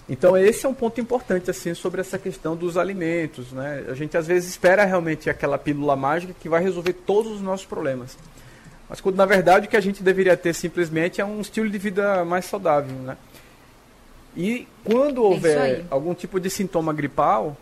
Então 0.08 0.36
esse 0.36 0.66
é 0.66 0.68
um 0.68 0.74
ponto 0.74 1.00
importante 1.00 1.50
assim 1.50 1.74
sobre 1.74 2.00
essa 2.00 2.18
questão 2.18 2.56
dos 2.56 2.76
alimentos, 2.76 3.52
né? 3.52 3.84
A 3.88 3.94
gente 3.94 4.16
às 4.16 4.26
vezes 4.26 4.50
espera 4.50 4.84
realmente 4.84 5.30
aquela 5.30 5.56
pílula 5.56 5.94
mágica 5.94 6.34
que 6.38 6.48
vai 6.48 6.62
resolver 6.62 6.92
todos 6.92 7.32
os 7.32 7.40
nossos 7.40 7.66
problemas. 7.66 8.18
Mas 8.88 9.00
quando 9.00 9.16
na 9.16 9.24
verdade 9.24 9.66
o 9.66 9.70
que 9.70 9.76
a 9.76 9.80
gente 9.80 10.02
deveria 10.02 10.36
ter 10.36 10.54
simplesmente 10.54 11.20
é 11.20 11.24
um 11.24 11.40
estilo 11.40 11.70
de 11.70 11.78
vida 11.78 12.24
mais 12.24 12.44
saudável, 12.44 12.94
né? 12.96 13.16
E 14.36 14.66
quando 14.84 15.18
é 15.18 15.24
houver 15.24 15.84
algum 15.88 16.14
tipo 16.14 16.40
de 16.40 16.50
sintoma 16.50 16.92
gripal, 16.92 17.56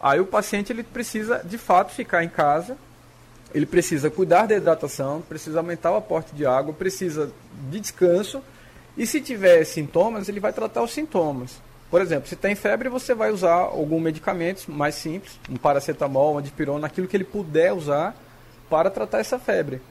aí 0.00 0.20
o 0.20 0.26
paciente 0.26 0.72
ele 0.72 0.82
precisa 0.82 1.42
de 1.44 1.58
fato 1.58 1.92
ficar 1.92 2.22
em 2.22 2.28
casa, 2.28 2.76
ele 3.52 3.66
precisa 3.66 4.08
cuidar 4.08 4.46
da 4.46 4.54
hidratação, 4.54 5.22
precisa 5.22 5.58
aumentar 5.58 5.90
o 5.90 5.96
aporte 5.96 6.34
de 6.34 6.46
água, 6.46 6.72
precisa 6.72 7.32
de 7.68 7.80
descanso 7.80 8.40
e 8.96 9.06
se 9.06 9.20
tiver 9.20 9.64
sintomas, 9.64 10.28
ele 10.28 10.40
vai 10.40 10.52
tratar 10.52 10.82
os 10.82 10.92
sintomas. 10.92 11.60
Por 11.90 12.00
exemplo, 12.00 12.28
se 12.28 12.36
tem 12.36 12.54
febre, 12.54 12.88
você 12.88 13.14
vai 13.14 13.32
usar 13.32 13.54
algum 13.54 13.98
medicamento 13.98 14.70
mais 14.70 14.94
simples, 14.94 15.40
um 15.50 15.56
paracetamol, 15.56 16.32
uma 16.32 16.42
dipirona, 16.42 16.86
aquilo 16.86 17.08
que 17.08 17.16
ele 17.16 17.24
puder 17.24 17.72
usar 17.72 18.16
para 18.68 18.88
tratar 18.88 19.18
essa 19.18 19.38
febre. 19.40 19.82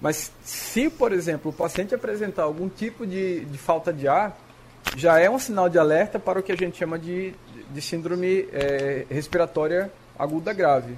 Mas 0.00 0.32
se, 0.42 0.88
por 0.88 1.12
exemplo, 1.12 1.50
o 1.50 1.54
paciente 1.54 1.94
apresentar 1.94 2.44
algum 2.44 2.68
tipo 2.68 3.06
de, 3.06 3.44
de 3.44 3.58
falta 3.58 3.92
de 3.92 4.08
ar, 4.08 4.36
já 4.96 5.20
é 5.20 5.28
um 5.28 5.38
sinal 5.38 5.68
de 5.68 5.78
alerta 5.78 6.18
para 6.18 6.40
o 6.40 6.42
que 6.42 6.50
a 6.50 6.56
gente 6.56 6.78
chama 6.78 6.98
de, 6.98 7.34
de 7.70 7.82
síndrome 7.82 8.48
é, 8.52 9.04
respiratória 9.10 9.92
aguda 10.18 10.52
grave. 10.54 10.96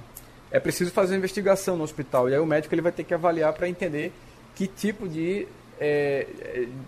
É 0.49 0.59
preciso 0.59 0.91
fazer 0.91 1.13
uma 1.13 1.17
investigação 1.17 1.75
no 1.75 1.83
hospital 1.83 2.29
e 2.29 2.33
aí 2.33 2.39
o 2.39 2.45
médico 2.45 2.73
ele 2.73 2.81
vai 2.81 2.91
ter 2.91 3.03
que 3.03 3.13
avaliar 3.13 3.51
para 3.53 3.67
entender 3.67 4.13
que 4.55 4.67
tipo 4.67 5.07
de, 5.07 5.47
é, 5.79 6.25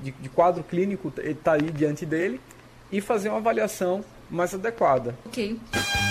de, 0.02 0.12
de 0.12 0.30
quadro 0.30 0.64
clínico 0.64 1.12
está 1.18 1.54
aí 1.54 1.70
diante 1.72 2.06
dele 2.06 2.40
e 2.92 3.02
fazer 3.02 3.30
uma 3.30 3.38
avaliação 3.38 4.04
mais 4.30 4.54
adequada. 4.54 5.18
Ok. 5.26 5.60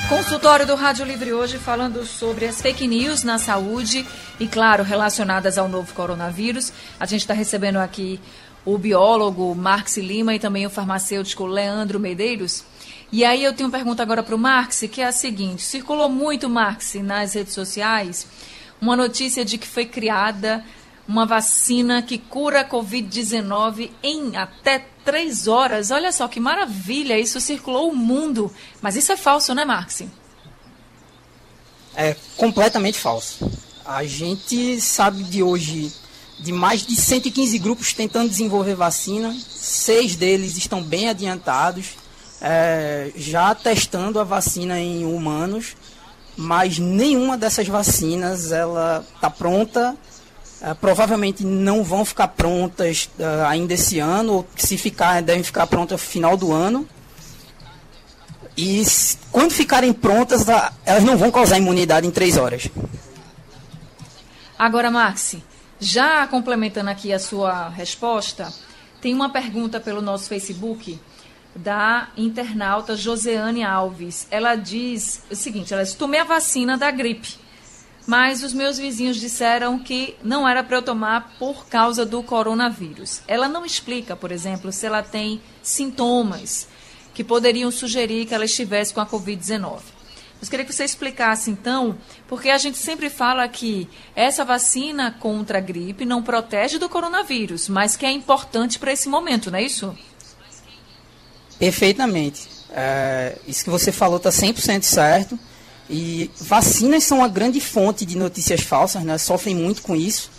Consultório 0.08 0.66
do 0.66 0.74
Rádio 0.74 1.04
Livre 1.04 1.32
hoje 1.32 1.58
falando 1.58 2.04
sobre 2.04 2.46
as 2.46 2.60
fake 2.60 2.86
news 2.86 3.22
na 3.22 3.38
saúde 3.38 4.06
e, 4.38 4.46
claro, 4.46 4.82
relacionadas 4.82 5.58
ao 5.58 5.68
novo 5.68 5.92
coronavírus. 5.92 6.72
A 6.98 7.06
gente 7.06 7.22
está 7.22 7.34
recebendo 7.34 7.76
aqui 7.76 8.20
o 8.64 8.78
biólogo 8.78 9.54
Marx 9.54 9.96
Lima 9.96 10.34
e 10.34 10.38
também 10.38 10.66
o 10.66 10.70
farmacêutico 10.70 11.44
Leandro 11.46 12.00
Medeiros. 12.00 12.64
E 13.12 13.24
aí 13.24 13.44
eu 13.44 13.52
tenho 13.52 13.68
uma 13.68 13.76
pergunta 13.76 14.02
agora 14.02 14.22
para 14.22 14.34
o 14.34 14.38
Marx, 14.38 14.84
que 14.90 15.00
é 15.00 15.06
a 15.06 15.12
seguinte: 15.12 15.62
circulou 15.62 16.08
muito, 16.08 16.48
Marx, 16.48 16.94
nas 16.94 17.34
redes 17.34 17.54
sociais, 17.54 18.26
uma 18.80 18.96
notícia 18.96 19.44
de 19.44 19.58
que 19.58 19.66
foi 19.66 19.86
criada 19.86 20.64
uma 21.08 21.24
vacina 21.24 22.02
que 22.02 22.18
cura 22.18 22.60
a 22.60 22.68
Covid-19 22.68 23.90
em 24.02 24.36
até 24.36 24.86
três 25.04 25.46
horas. 25.46 25.90
Olha 25.90 26.10
só 26.10 26.26
que 26.26 26.40
maravilha, 26.40 27.18
isso 27.18 27.40
circulou 27.40 27.90
o 27.90 27.96
mundo. 27.96 28.52
Mas 28.80 28.96
isso 28.96 29.12
é 29.12 29.16
falso, 29.16 29.54
né, 29.54 29.64
Marx? 29.64 30.02
É 31.94 32.16
completamente 32.36 32.98
falso. 32.98 33.48
A 33.84 34.04
gente 34.04 34.80
sabe 34.80 35.22
de 35.22 35.42
hoje 35.42 35.92
de 36.38 36.52
mais 36.52 36.84
de 36.84 36.94
115 36.94 37.58
grupos 37.58 37.92
tentando 37.92 38.28
desenvolver 38.28 38.74
vacina, 38.74 39.34
seis 39.48 40.16
deles 40.16 40.56
estão 40.56 40.82
bem 40.82 41.08
adiantados, 41.08 41.94
é, 42.42 43.10
já 43.16 43.54
testando 43.54 44.20
a 44.20 44.24
vacina 44.24 44.78
em 44.78 45.06
humanos, 45.06 45.76
mas 46.36 46.78
nenhuma 46.78 47.38
dessas 47.38 47.66
vacinas 47.66 48.52
ela 48.52 49.02
está 49.14 49.30
pronta 49.30 49.96
Uh, 50.60 50.74
provavelmente 50.76 51.44
não 51.44 51.84
vão 51.84 52.02
ficar 52.02 52.28
prontas 52.28 53.10
uh, 53.18 53.46
ainda 53.46 53.74
esse 53.74 53.98
ano, 53.98 54.32
ou 54.32 54.48
se 54.56 54.78
ficar, 54.78 55.20
devem 55.20 55.42
ficar 55.42 55.66
prontas 55.66 56.00
no 56.00 56.06
final 56.06 56.34
do 56.34 56.50
ano. 56.50 56.88
E 58.56 58.82
quando 59.30 59.50
ficarem 59.50 59.92
prontas, 59.92 60.48
uh, 60.48 60.72
elas 60.86 61.04
não 61.04 61.16
vão 61.18 61.30
causar 61.30 61.58
imunidade 61.58 62.06
em 62.06 62.10
três 62.10 62.38
horas. 62.38 62.70
Agora, 64.58 64.90
Maxi, 64.90 65.44
já 65.78 66.26
complementando 66.26 66.88
aqui 66.88 67.12
a 67.12 67.18
sua 67.18 67.68
resposta, 67.68 68.50
tem 69.00 69.12
uma 69.12 69.28
pergunta 69.28 69.78
pelo 69.78 70.00
nosso 70.00 70.26
Facebook 70.26 70.98
da 71.54 72.08
internauta 72.16 72.96
Joseane 72.96 73.62
Alves. 73.62 74.26
Ela 74.30 74.56
diz 74.56 75.22
o 75.30 75.36
seguinte: 75.36 75.74
ela 75.74 75.84
diz, 75.84 75.92
tomei 75.92 76.20
a 76.20 76.24
vacina 76.24 76.78
da 76.78 76.90
gripe 76.90 77.36
mas 78.06 78.42
os 78.42 78.52
meus 78.52 78.78
vizinhos 78.78 79.16
disseram 79.16 79.78
que 79.78 80.16
não 80.22 80.48
era 80.48 80.62
para 80.62 80.76
eu 80.76 80.82
tomar 80.82 81.34
por 81.38 81.66
causa 81.66 82.06
do 82.06 82.22
coronavírus. 82.22 83.20
Ela 83.26 83.48
não 83.48 83.64
explica, 83.64 84.14
por 84.14 84.30
exemplo, 84.30 84.70
se 84.70 84.86
ela 84.86 85.02
tem 85.02 85.40
sintomas 85.62 86.68
que 87.12 87.24
poderiam 87.24 87.70
sugerir 87.70 88.26
que 88.26 88.34
ela 88.34 88.44
estivesse 88.44 88.94
com 88.94 89.00
a 89.00 89.06
Covid-19. 89.06 89.80
Eu 90.40 90.48
queria 90.48 90.66
que 90.66 90.72
você 90.72 90.84
explicasse, 90.84 91.50
então, 91.50 91.96
porque 92.28 92.50
a 92.50 92.58
gente 92.58 92.76
sempre 92.76 93.08
fala 93.08 93.48
que 93.48 93.88
essa 94.14 94.44
vacina 94.44 95.10
contra 95.18 95.58
a 95.58 95.60
gripe 95.60 96.04
não 96.04 96.22
protege 96.22 96.78
do 96.78 96.88
coronavírus, 96.88 97.68
mas 97.68 97.96
que 97.96 98.04
é 98.04 98.10
importante 98.12 98.78
para 98.78 98.92
esse 98.92 99.08
momento, 99.08 99.50
não 99.50 99.58
é 99.58 99.62
isso? 99.62 99.96
Perfeitamente. 101.58 102.48
É, 102.70 103.38
isso 103.46 103.64
que 103.64 103.70
você 103.70 103.90
falou 103.90 104.18
está 104.18 104.28
100% 104.28 104.82
certo. 104.82 105.38
E 105.88 106.30
vacinas 106.40 107.04
são 107.04 107.18
uma 107.18 107.28
grande 107.28 107.60
fonte 107.60 108.04
de 108.04 108.16
notícias 108.16 108.60
falsas, 108.60 109.02
né? 109.04 109.16
Sofrem 109.18 109.54
muito 109.54 109.82
com 109.82 109.94
isso. 109.94 110.30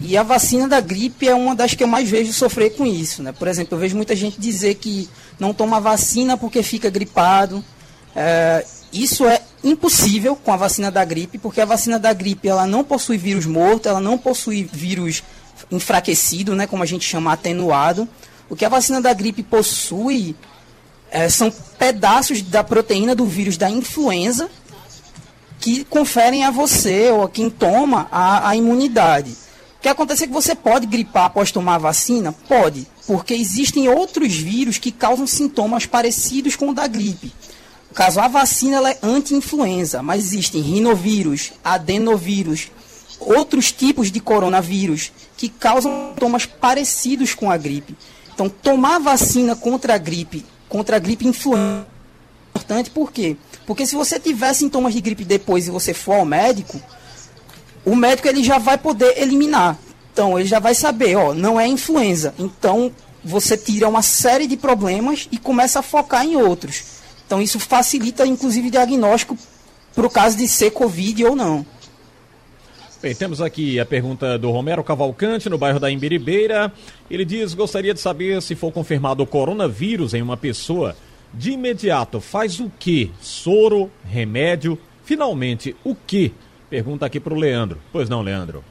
E 0.00 0.16
a 0.16 0.22
vacina 0.22 0.68
da 0.68 0.80
gripe 0.80 1.28
é 1.28 1.34
uma 1.34 1.54
das 1.54 1.74
que 1.74 1.82
eu 1.82 1.88
mais 1.88 2.08
vejo 2.08 2.32
sofrer 2.32 2.74
com 2.74 2.86
isso, 2.86 3.22
né? 3.22 3.32
Por 3.32 3.48
exemplo, 3.48 3.74
eu 3.74 3.80
vejo 3.80 3.96
muita 3.96 4.14
gente 4.14 4.40
dizer 4.40 4.74
que 4.76 5.08
não 5.38 5.52
toma 5.52 5.80
vacina 5.80 6.36
porque 6.36 6.62
fica 6.62 6.88
gripado. 6.88 7.64
É, 8.14 8.64
isso 8.92 9.26
é 9.26 9.42
impossível 9.62 10.36
com 10.36 10.52
a 10.52 10.56
vacina 10.56 10.90
da 10.90 11.04
gripe, 11.04 11.36
porque 11.36 11.60
a 11.60 11.64
vacina 11.64 11.98
da 11.98 12.12
gripe 12.12 12.48
ela 12.48 12.66
não 12.66 12.84
possui 12.84 13.18
vírus 13.18 13.44
morto, 13.44 13.88
ela 13.88 14.00
não 14.00 14.16
possui 14.16 14.68
vírus 14.72 15.22
enfraquecido, 15.70 16.54
né? 16.54 16.66
Como 16.66 16.82
a 16.82 16.86
gente 16.86 17.04
chama 17.04 17.32
atenuado. 17.32 18.08
O 18.48 18.56
que 18.56 18.64
a 18.64 18.68
vacina 18.68 19.00
da 19.02 19.12
gripe 19.12 19.42
possui 19.42 20.34
é, 21.10 21.28
são 21.28 21.52
pedaços 21.78 22.40
da 22.40 22.64
proteína 22.64 23.14
do 23.14 23.26
vírus 23.26 23.56
da 23.56 23.68
influenza 23.68 24.48
que 25.58 25.84
conferem 25.84 26.44
a 26.44 26.50
você 26.50 27.10
ou 27.10 27.24
a 27.24 27.28
quem 27.28 27.50
toma 27.50 28.08
a, 28.10 28.48
a 28.48 28.56
imunidade. 28.56 29.30
O 29.78 29.80
que 29.80 29.88
acontece 29.88 30.24
é 30.24 30.26
que 30.26 30.32
você 30.32 30.54
pode 30.54 30.86
gripar 30.86 31.26
após 31.26 31.52
tomar 31.52 31.76
a 31.76 31.78
vacina? 31.78 32.32
Pode, 32.32 32.86
porque 33.06 33.34
existem 33.34 33.88
outros 33.88 34.34
vírus 34.34 34.76
que 34.76 34.90
causam 34.90 35.26
sintomas 35.26 35.86
parecidos 35.86 36.56
com 36.56 36.70
o 36.70 36.74
da 36.74 36.86
gripe. 36.86 37.32
No 37.88 37.94
caso, 37.94 38.20
a 38.20 38.28
vacina 38.28 38.76
ela 38.76 38.90
é 38.90 38.98
anti-influenza, 39.02 40.02
mas 40.02 40.24
existem 40.24 40.60
rinovírus, 40.60 41.52
adenovírus, 41.64 42.70
outros 43.20 43.72
tipos 43.72 44.10
de 44.10 44.20
coronavírus 44.20 45.12
que 45.36 45.48
causam 45.48 46.10
sintomas 46.10 46.44
parecidos 46.44 47.32
com 47.32 47.50
a 47.50 47.56
gripe. 47.56 47.96
Então, 48.34 48.48
tomar 48.48 48.98
vacina 48.98 49.56
contra 49.56 49.94
a 49.94 49.98
gripe, 49.98 50.44
contra 50.68 50.96
a 50.96 50.98
gripe 50.98 51.26
influenza, 51.26 51.86
é 51.86 52.50
importante 52.50 52.90
por 52.90 53.10
quê? 53.10 53.36
Porque 53.42 53.47
se 53.86 53.94
você 53.94 54.18
tiver 54.18 54.52
sintomas 54.54 54.94
de 54.94 55.00
gripe 55.00 55.24
depois 55.24 55.66
e 55.66 55.70
você 55.70 55.92
for 55.92 56.14
ao 56.14 56.24
médico, 56.24 56.80
o 57.84 57.94
médico 57.94 58.28
ele 58.28 58.42
já 58.42 58.58
vai 58.58 58.78
poder 58.78 59.20
eliminar. 59.20 59.78
Então, 60.12 60.38
ele 60.38 60.48
já 60.48 60.58
vai 60.58 60.74
saber, 60.74 61.16
ó, 61.16 61.34
não 61.34 61.60
é 61.60 61.66
influenza. 61.66 62.34
Então, 62.38 62.90
você 63.24 63.56
tira 63.56 63.88
uma 63.88 64.02
série 64.02 64.46
de 64.46 64.56
problemas 64.56 65.28
e 65.30 65.38
começa 65.38 65.78
a 65.78 65.82
focar 65.82 66.24
em 66.24 66.36
outros. 66.36 66.82
Então, 67.26 67.40
isso 67.42 67.60
facilita, 67.60 68.26
inclusive, 68.26 68.68
o 68.68 68.70
diagnóstico 68.70 69.36
para 69.94 70.06
o 70.06 70.10
caso 70.10 70.36
de 70.36 70.48
ser 70.48 70.70
Covid 70.70 71.24
ou 71.24 71.36
não. 71.36 71.66
Bem, 73.00 73.14
temos 73.14 73.40
aqui 73.40 73.78
a 73.78 73.86
pergunta 73.86 74.36
do 74.36 74.50
Romero 74.50 74.82
Cavalcante, 74.82 75.48
no 75.48 75.56
bairro 75.56 75.78
da 75.78 75.88
Imbiribeira. 75.88 76.72
Ele 77.08 77.24
diz: 77.24 77.54
gostaria 77.54 77.94
de 77.94 78.00
saber 78.00 78.42
se 78.42 78.56
for 78.56 78.72
confirmado 78.72 79.22
o 79.22 79.26
coronavírus 79.26 80.14
em 80.14 80.22
uma 80.22 80.36
pessoa, 80.36 80.96
de 81.32 81.52
imediato 81.52 82.20
faz 82.20 82.60
o 82.60 82.70
que? 82.78 83.12
Soro, 83.20 83.90
remédio? 84.04 84.78
Finalmente, 85.04 85.74
o 85.84 85.94
que? 85.94 86.32
Pergunta 86.68 87.06
aqui 87.06 87.18
para 87.18 87.32
o 87.32 87.36
Leandro. 87.36 87.78
Pois 87.92 88.08
não, 88.08 88.22
Leandro? 88.22 88.62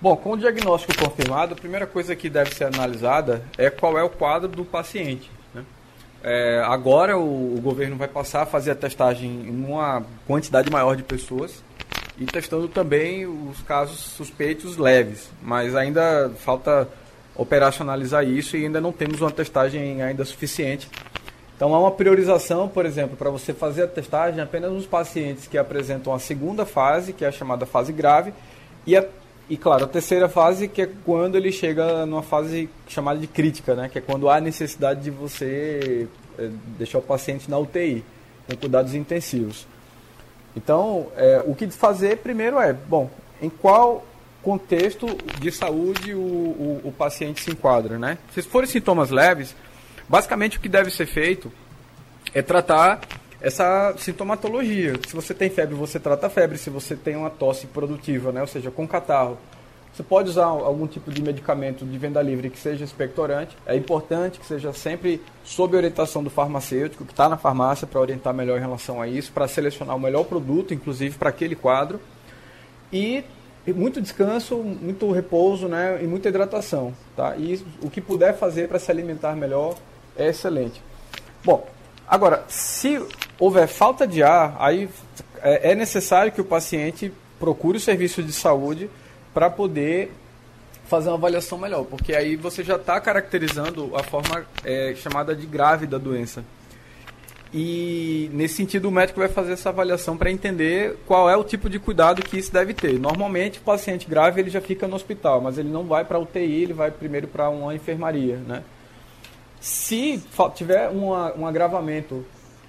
Bom, 0.00 0.16
com 0.16 0.32
o 0.32 0.38
diagnóstico 0.38 0.96
confirmado, 0.96 1.54
a 1.54 1.56
primeira 1.56 1.86
coisa 1.86 2.14
que 2.14 2.30
deve 2.30 2.54
ser 2.54 2.64
analisada 2.64 3.42
é 3.56 3.68
qual 3.68 3.98
é 3.98 4.02
o 4.02 4.08
quadro 4.08 4.48
do 4.48 4.64
paciente. 4.64 5.28
Né? 5.52 5.64
É, 6.22 6.62
agora 6.64 7.18
o, 7.18 7.56
o, 7.56 7.60
governo 7.60 7.96
vai 7.96 8.06
passar 8.06 8.42
a 8.42 8.46
fazer 8.46 8.70
a 8.70 8.76
testagem 8.76 9.28
em 9.28 9.64
uma 9.64 10.04
quantidade 10.24 10.70
maior 10.70 10.94
de 10.94 11.02
pessoas 11.02 11.64
e 12.16 12.26
testando 12.26 12.68
também 12.68 13.26
os 13.26 13.60
casos 13.62 13.98
suspeitos 13.98 14.76
leves, 14.76 15.30
mas 15.42 15.74
ainda 15.74 16.30
falta 16.38 16.88
operacionalizar 17.34 18.24
isso 18.24 18.56
e 18.56 18.64
ainda 18.64 18.80
não 18.80 18.92
temos 18.92 19.20
uma 19.20 19.30
testagem 19.32 20.00
ainda 20.00 20.24
suficiente 20.24 20.88
então 21.58 21.74
há 21.74 21.80
uma 21.80 21.90
priorização, 21.90 22.68
por 22.68 22.86
exemplo, 22.86 23.16
para 23.16 23.30
você 23.30 23.52
fazer 23.52 23.82
a 23.82 23.88
testagem 23.88 24.40
apenas 24.40 24.70
nos 24.70 24.86
pacientes 24.86 25.48
que 25.48 25.58
apresentam 25.58 26.14
a 26.14 26.18
segunda 26.20 26.64
fase, 26.64 27.12
que 27.12 27.24
é 27.24 27.28
a 27.28 27.32
chamada 27.32 27.66
fase 27.66 27.92
grave, 27.92 28.32
e, 28.86 28.96
a, 28.96 29.04
e 29.50 29.56
claro, 29.56 29.84
a 29.84 29.88
terceira 29.88 30.28
fase, 30.28 30.68
que 30.68 30.82
é 30.82 30.88
quando 31.04 31.34
ele 31.34 31.50
chega 31.50 32.06
numa 32.06 32.22
fase 32.22 32.70
chamada 32.86 33.18
de 33.18 33.26
crítica, 33.26 33.74
né? 33.74 33.88
que 33.88 33.98
é 33.98 34.00
quando 34.00 34.30
há 34.30 34.40
necessidade 34.40 35.00
de 35.00 35.10
você 35.10 36.06
é, 36.38 36.48
deixar 36.78 36.98
o 36.98 37.02
paciente 37.02 37.50
na 37.50 37.58
UTI, 37.58 38.04
com 38.46 38.56
cuidados 38.56 38.94
intensivos. 38.94 39.66
Então, 40.54 41.08
é, 41.16 41.42
o 41.44 41.56
que 41.56 41.68
fazer 41.72 42.18
primeiro 42.18 42.60
é, 42.60 42.72
bom, 42.72 43.10
em 43.42 43.50
qual 43.50 44.06
contexto 44.44 45.08
de 45.40 45.50
saúde 45.50 46.14
o, 46.14 46.20
o, 46.20 46.80
o 46.84 46.92
paciente 46.92 47.42
se 47.42 47.50
enquadra, 47.50 47.98
né? 47.98 48.16
Se 48.32 48.42
forem 48.42 48.70
sintomas 48.70 49.10
leves, 49.10 49.56
Basicamente, 50.08 50.58
o 50.58 50.60
que 50.60 50.68
deve 50.68 50.90
ser 50.90 51.06
feito 51.06 51.52
é 52.34 52.42
tratar 52.42 53.00
essa 53.40 53.94
sintomatologia. 53.98 54.94
Se 55.06 55.14
você 55.14 55.32
tem 55.34 55.50
febre, 55.50 55.74
você 55.74 56.00
trata 56.00 56.26
a 56.26 56.30
febre. 56.30 56.58
Se 56.58 56.70
você 56.70 56.96
tem 56.96 57.16
uma 57.16 57.30
tosse 57.30 57.66
produtiva, 57.66 58.32
né, 58.32 58.40
ou 58.40 58.46
seja, 58.46 58.70
com 58.70 58.86
catarro, 58.86 59.38
você 59.92 60.02
pode 60.02 60.30
usar 60.30 60.44
algum 60.44 60.86
tipo 60.86 61.10
de 61.10 61.20
medicamento 61.20 61.84
de 61.84 61.98
venda 61.98 62.22
livre 62.22 62.50
que 62.50 62.58
seja 62.58 62.84
expectorante. 62.84 63.56
É 63.66 63.74
importante 63.74 64.38
que 64.38 64.46
seja 64.46 64.72
sempre 64.72 65.20
sob 65.42 65.76
orientação 65.76 66.22
do 66.22 66.30
farmacêutico, 66.30 67.04
que 67.04 67.12
está 67.12 67.28
na 67.28 67.36
farmácia, 67.36 67.86
para 67.86 68.00
orientar 68.00 68.32
melhor 68.32 68.58
em 68.58 68.60
relação 68.60 69.02
a 69.02 69.08
isso, 69.08 69.32
para 69.32 69.48
selecionar 69.48 69.96
o 69.96 70.00
melhor 70.00 70.24
produto, 70.24 70.72
inclusive 70.72 71.16
para 71.18 71.30
aquele 71.30 71.56
quadro. 71.56 72.00
E 72.92 73.24
muito 73.66 74.00
descanso, 74.00 74.56
muito 74.56 75.10
repouso 75.10 75.68
né, 75.68 75.98
e 76.02 76.06
muita 76.06 76.28
hidratação. 76.28 76.94
Tá? 77.16 77.36
E 77.36 77.62
o 77.82 77.90
que 77.90 78.00
puder 78.00 78.36
fazer 78.36 78.68
para 78.68 78.78
se 78.78 78.90
alimentar 78.90 79.34
melhor, 79.34 79.74
é 80.18 80.28
excelente. 80.28 80.82
Bom, 81.44 81.66
agora, 82.06 82.44
se 82.48 83.00
houver 83.38 83.68
falta 83.68 84.06
de 84.06 84.22
ar, 84.22 84.56
aí 84.58 84.88
é, 85.40 85.72
é 85.72 85.74
necessário 85.74 86.32
que 86.32 86.40
o 86.40 86.44
paciente 86.44 87.12
procure 87.38 87.78
o 87.78 87.80
serviço 87.80 88.22
de 88.22 88.32
saúde 88.32 88.90
para 89.32 89.48
poder 89.48 90.12
fazer 90.86 91.08
uma 91.10 91.16
avaliação 91.16 91.58
melhor, 91.58 91.84
porque 91.84 92.14
aí 92.14 92.34
você 92.34 92.64
já 92.64 92.76
está 92.76 93.00
caracterizando 93.00 93.94
a 93.94 94.02
forma 94.02 94.46
é, 94.64 94.94
chamada 94.96 95.36
de 95.36 95.46
grave 95.46 95.86
da 95.86 95.98
doença. 95.98 96.42
E 97.52 98.30
nesse 98.32 98.56
sentido 98.56 98.88
o 98.88 98.90
médico 98.90 99.20
vai 99.20 99.28
fazer 99.28 99.52
essa 99.52 99.70
avaliação 99.70 100.16
para 100.16 100.30
entender 100.30 100.98
qual 101.06 101.30
é 101.30 101.36
o 101.36 101.44
tipo 101.44 101.70
de 101.70 101.78
cuidado 101.78 102.22
que 102.22 102.38
isso 102.38 102.52
deve 102.52 102.74
ter. 102.74 102.98
Normalmente 102.98 103.58
o 103.58 103.62
paciente 103.62 104.08
grave 104.08 104.40
ele 104.40 104.50
já 104.50 104.60
fica 104.60 104.86
no 104.86 104.96
hospital, 104.96 105.40
mas 105.40 105.56
ele 105.56 105.70
não 105.70 105.84
vai 105.84 106.04
para 106.04 106.18
UTI, 106.18 106.62
ele 106.62 106.74
vai 106.74 106.90
primeiro 106.90 107.26
para 107.26 107.48
uma 107.48 107.74
enfermaria, 107.74 108.36
né? 108.36 108.62
Se 109.60 110.22
tiver 110.54 110.88
uma, 110.88 111.34
um 111.34 111.46
agravamento 111.46 112.24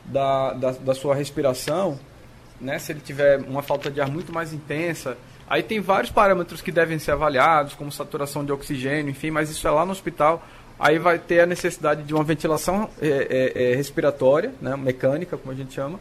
da, 0.05 0.53
da, 0.53 0.71
da, 0.71 0.93
sua 0.95 1.13
respiração, 1.13 1.99
né, 2.59 2.79
se 2.79 2.91
ele 2.91 2.99
tiver 2.99 3.39
uma 3.39 3.61
falta 3.61 3.91
de 3.91 4.01
ar 4.01 4.09
muito 4.09 4.33
mais 4.33 4.53
intensa, 4.53 5.17
aí 5.47 5.61
tem 5.61 5.79
vários 5.79 6.11
parâmetros 6.11 6.61
que 6.61 6.71
devem 6.71 6.97
ser 6.97 7.11
avaliados, 7.11 7.73
como 7.73 7.91
saturação 7.91 8.43
de 8.43 8.51
oxigênio, 8.51 9.11
enfim, 9.11 9.31
mas 9.31 9.49
isso 9.49 9.67
é 9.67 9.71
lá 9.71 9.85
no 9.85 9.91
hospital. 9.91 10.43
Aí 10.79 10.97
vai 10.97 11.19
ter 11.19 11.41
a 11.41 11.45
necessidade 11.45 12.03
de 12.03 12.13
uma 12.13 12.23
ventilação 12.23 12.89
é, 13.01 13.07
é, 13.55 13.71
é, 13.71 13.75
respiratória, 13.75 14.53
né, 14.61 14.75
mecânica, 14.75 15.37
como 15.37 15.51
a 15.51 15.55
gente 15.55 15.73
chama, 15.73 15.99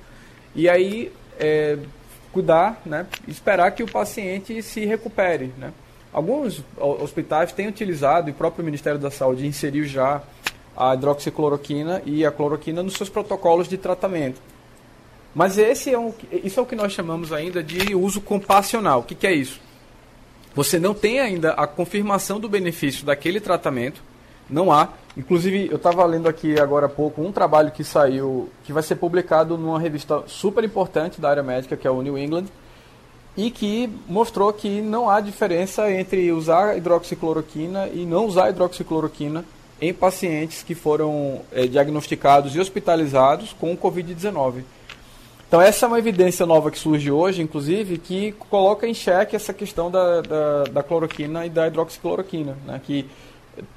e 0.55 0.69
aí 0.69 1.13
é, 1.39 1.77
cuidar, 2.33 2.81
né, 2.87 3.07
esperar 3.27 3.73
que 3.73 3.83
o 3.83 3.91
paciente 3.91 4.63
se 4.63 4.87
recupere. 4.87 5.53
Né. 5.59 5.73
Alguns 6.13 6.65
hospitais 6.79 7.53
têm 7.53 7.69
utilizado, 7.69 8.29
e 8.29 8.33
o 8.33 8.35
próprio 8.35 8.65
Ministério 8.65 8.99
da 8.99 9.11
Saúde 9.11 9.47
inseriu 9.47 9.85
já 9.85 10.23
a 10.79 10.95
hidroxicloroquina 10.95 12.01
e 12.07 12.25
a 12.25 12.31
cloroquina 12.31 12.83
nos 12.83 12.95
seus 12.95 13.09
protocolos 13.09 13.67
de 13.69 13.77
tratamento. 13.77 14.41
Mas 15.35 15.59
esse 15.59 15.93
é 15.93 15.99
um, 15.99 16.15
isso 16.33 16.61
é 16.61 16.63
o 16.63 16.67
que 16.67 16.77
nós 16.77 16.93
chamamos 16.93 17.33
ainda 17.33 17.63
de 17.63 17.95
uso 17.95 18.21
compassional. 18.21 19.01
O 19.01 19.03
que, 19.03 19.15
que 19.15 19.27
é 19.27 19.33
isso? 19.33 19.61
Você 20.55 20.79
não 20.79 20.95
tem 20.95 21.21
ainda 21.21 21.53
a 21.53 21.67
confirmação 21.67 22.41
do 22.41 22.49
benefício 22.49 23.05
daquele 23.05 23.41
tratamento, 23.41 24.01
não 24.49 24.73
há. 24.73 24.89
Inclusive, 25.17 25.69
eu 25.69 25.77
estava 25.77 26.05
lendo 26.07 26.29
aqui 26.29 26.59
agora 26.59 26.87
há 26.87 26.89
pouco 26.89 27.21
um 27.21 27.33
trabalho 27.33 27.73
que 27.73 27.83
saiu, 27.83 28.49
que 28.65 28.73
vai 28.73 28.83
ser 28.83 28.97
publicado 28.97 29.59
numa 29.59 29.79
revista 29.79 30.23
super 30.27 30.63
importante 30.65 31.21
da 31.21 31.29
área 31.29 31.43
médica, 31.43 31.77
que 31.77 31.87
é 31.87 31.91
o 31.91 32.01
New 32.03 32.17
England, 32.17 32.47
e 33.37 33.51
que 33.51 33.93
mostrou 34.09 34.53
que 34.53 34.81
não 34.81 35.11
há 35.11 35.21
diferença 35.21 35.91
entre 35.91 36.33
usar 36.33 36.77
hidroxicloroquina 36.77 37.89
e 37.89 38.05
não 38.05 38.27
usar 38.27 38.51
hidroxicloroquina 38.51 39.45
em 39.81 39.93
pacientes 39.93 40.63
que 40.63 40.75
foram 40.75 41.43
é, 41.53 41.67
diagnosticados 41.67 42.55
e 42.55 42.61
hospitalizados 42.61 43.53
com 43.53 43.77
Covid-19. 43.77 44.63
Então, 45.47 45.63
essa 45.63 45.87
é 45.87 45.89
uma 45.89 45.99
evidência 45.99 46.45
nova 46.45 46.71
que 46.71 46.79
surge 46.79 47.11
hoje, 47.11 47.41
inclusive, 47.41 47.97
que 47.97 48.33
coloca 48.51 48.87
em 48.87 48.93
xeque 48.93 49.35
essa 49.35 49.55
questão 49.55 49.91
da, 49.91 50.21
da, 50.21 50.65
da 50.65 50.83
cloroquina 50.83 51.47
e 51.47 51.51
da 51.51 51.67
hidroxicloroquina, 51.67 52.57
né, 52.67 52.81
que 52.85 53.07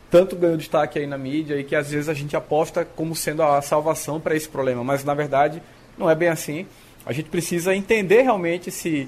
tanto 0.09 0.35
ganhou 0.35 0.57
destaque 0.57 0.99
aí 0.99 1.07
na 1.07 1.17
mídia 1.17 1.55
e 1.57 1.63
que 1.63 1.75
às 1.75 1.89
vezes 1.89 2.09
a 2.09 2.13
gente 2.13 2.35
aposta 2.35 2.83
como 2.83 3.15
sendo 3.15 3.41
a 3.41 3.61
salvação 3.61 4.19
para 4.19 4.35
esse 4.35 4.49
problema, 4.49 4.83
mas 4.83 5.05
na 5.05 5.13
verdade 5.13 5.63
não 5.97 6.09
é 6.09 6.15
bem 6.15 6.27
assim. 6.27 6.67
A 7.05 7.13
gente 7.13 7.29
precisa 7.29 7.73
entender 7.73 8.21
realmente 8.21 8.69
se 8.69 9.07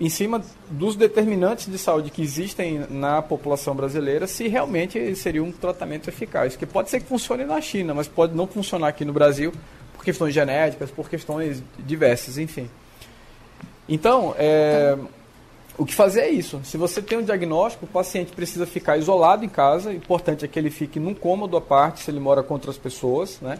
em 0.00 0.08
cima 0.08 0.42
dos 0.70 0.96
determinantes 0.96 1.66
de 1.66 1.76
saúde 1.76 2.10
que 2.10 2.22
existem 2.22 2.86
na 2.88 3.20
população 3.20 3.74
brasileira, 3.74 4.26
se 4.26 4.48
realmente 4.48 5.14
seria 5.14 5.44
um 5.44 5.52
tratamento 5.52 6.08
eficaz. 6.08 6.56
Que 6.56 6.64
pode 6.64 6.88
ser 6.88 7.00
que 7.00 7.06
funcione 7.06 7.44
na 7.44 7.60
China, 7.60 7.92
mas 7.92 8.08
pode 8.08 8.34
não 8.34 8.46
funcionar 8.46 8.88
aqui 8.88 9.04
no 9.04 9.12
Brasil 9.12 9.52
por 9.92 10.02
questões 10.02 10.32
genéticas, 10.32 10.90
por 10.90 11.10
questões 11.10 11.62
diversas, 11.78 12.38
enfim. 12.38 12.70
Então, 13.86 14.34
é, 14.38 14.96
o 15.76 15.84
que 15.84 15.94
fazer 15.94 16.20
é 16.20 16.30
isso. 16.30 16.62
Se 16.64 16.78
você 16.78 17.02
tem 17.02 17.18
um 17.18 17.22
diagnóstico, 17.22 17.84
o 17.84 17.88
paciente 17.88 18.32
precisa 18.32 18.64
ficar 18.64 18.96
isolado 18.96 19.44
em 19.44 19.50
casa. 19.50 19.90
O 19.90 19.92
importante 19.92 20.46
é 20.46 20.48
que 20.48 20.58
ele 20.58 20.70
fique 20.70 20.98
num 20.98 21.12
cômodo 21.14 21.58
à 21.58 21.60
parte, 21.60 22.00
se 22.00 22.10
ele 22.10 22.20
mora 22.20 22.42
com 22.42 22.54
outras 22.54 22.78
pessoas, 22.78 23.38
né? 23.42 23.58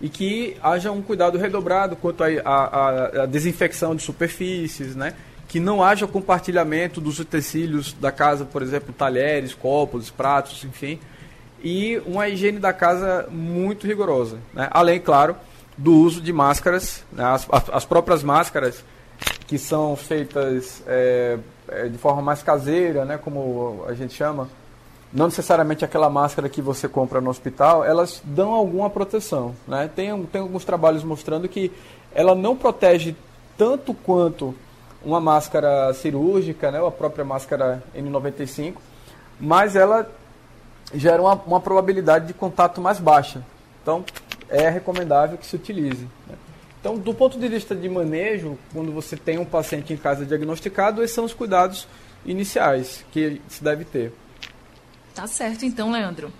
E 0.00 0.08
que 0.08 0.56
haja 0.62 0.92
um 0.92 1.02
cuidado 1.02 1.38
redobrado 1.38 1.96
quanto 1.96 2.22
à 2.22 3.26
desinfecção 3.26 3.96
de 3.96 4.02
superfícies, 4.02 4.94
né? 4.94 5.14
Que 5.52 5.60
não 5.60 5.84
haja 5.84 6.06
compartilhamento 6.06 6.98
dos 6.98 7.18
utensílios 7.18 7.92
da 7.92 8.10
casa, 8.10 8.42
por 8.42 8.62
exemplo, 8.62 8.90
talheres, 8.90 9.52
copos, 9.52 10.08
pratos, 10.08 10.64
enfim, 10.64 10.98
e 11.62 12.00
uma 12.06 12.26
higiene 12.26 12.58
da 12.58 12.72
casa 12.72 13.28
muito 13.30 13.86
rigorosa. 13.86 14.38
Né? 14.54 14.66
Além, 14.70 14.98
claro, 14.98 15.36
do 15.76 15.92
uso 15.92 16.22
de 16.22 16.32
máscaras, 16.32 17.04
né? 17.12 17.22
as, 17.26 17.46
as, 17.70 17.84
próprias 17.84 18.22
máscaras 18.22 18.82
que 19.46 19.58
são 19.58 19.94
feitas 19.94 20.82
é, 20.86 21.38
é, 21.68 21.86
de 21.86 21.98
forma 21.98 22.22
mais 22.22 22.42
caseira, 22.42 23.04
né, 23.04 23.18
como 23.18 23.84
a 23.86 23.92
gente 23.92 24.14
chama, 24.14 24.48
não 25.12 25.26
necessariamente 25.26 25.84
aquela 25.84 26.08
máscara 26.08 26.48
que 26.48 26.62
você 26.62 26.88
compra 26.88 27.20
no 27.20 27.28
hospital, 27.28 27.84
elas 27.84 28.22
dão 28.24 28.52
alguma 28.52 28.88
proteção. 28.88 29.54
Né? 29.68 29.90
Tem, 29.94 30.18
tem 30.24 30.40
alguns 30.40 30.64
trabalhos 30.64 31.04
mostrando 31.04 31.46
que 31.46 31.70
ela 32.14 32.34
não 32.34 32.56
protege 32.56 33.14
tanto 33.58 33.92
quanto 33.92 34.54
uma 35.04 35.20
máscara 35.20 35.92
cirúrgica, 35.94 36.70
né, 36.70 36.80
ou 36.80 36.88
a 36.88 36.92
própria 36.92 37.24
máscara 37.24 37.82
N95, 37.94 38.74
mas 39.40 39.76
ela 39.76 40.10
gera 40.94 41.20
uma, 41.20 41.34
uma 41.34 41.60
probabilidade 41.60 42.26
de 42.26 42.34
contato 42.34 42.80
mais 42.80 42.98
baixa. 43.00 43.42
Então, 43.82 44.04
é 44.48 44.68
recomendável 44.68 45.38
que 45.38 45.46
se 45.46 45.56
utilize. 45.56 46.06
Né? 46.28 46.34
Então, 46.80 46.98
do 46.98 47.14
ponto 47.14 47.38
de 47.38 47.48
vista 47.48 47.74
de 47.74 47.88
manejo, 47.88 48.58
quando 48.72 48.92
você 48.92 49.16
tem 49.16 49.38
um 49.38 49.44
paciente 49.44 49.92
em 49.92 49.96
casa 49.96 50.26
diagnosticado, 50.26 51.02
esses 51.02 51.14
são 51.14 51.24
os 51.24 51.32
cuidados 51.32 51.86
iniciais 52.24 53.04
que 53.12 53.40
se 53.48 53.62
deve 53.62 53.84
ter. 53.84 54.12
Tá 55.14 55.26
certo, 55.26 55.64
então, 55.64 55.90
Leandro. 55.90 56.32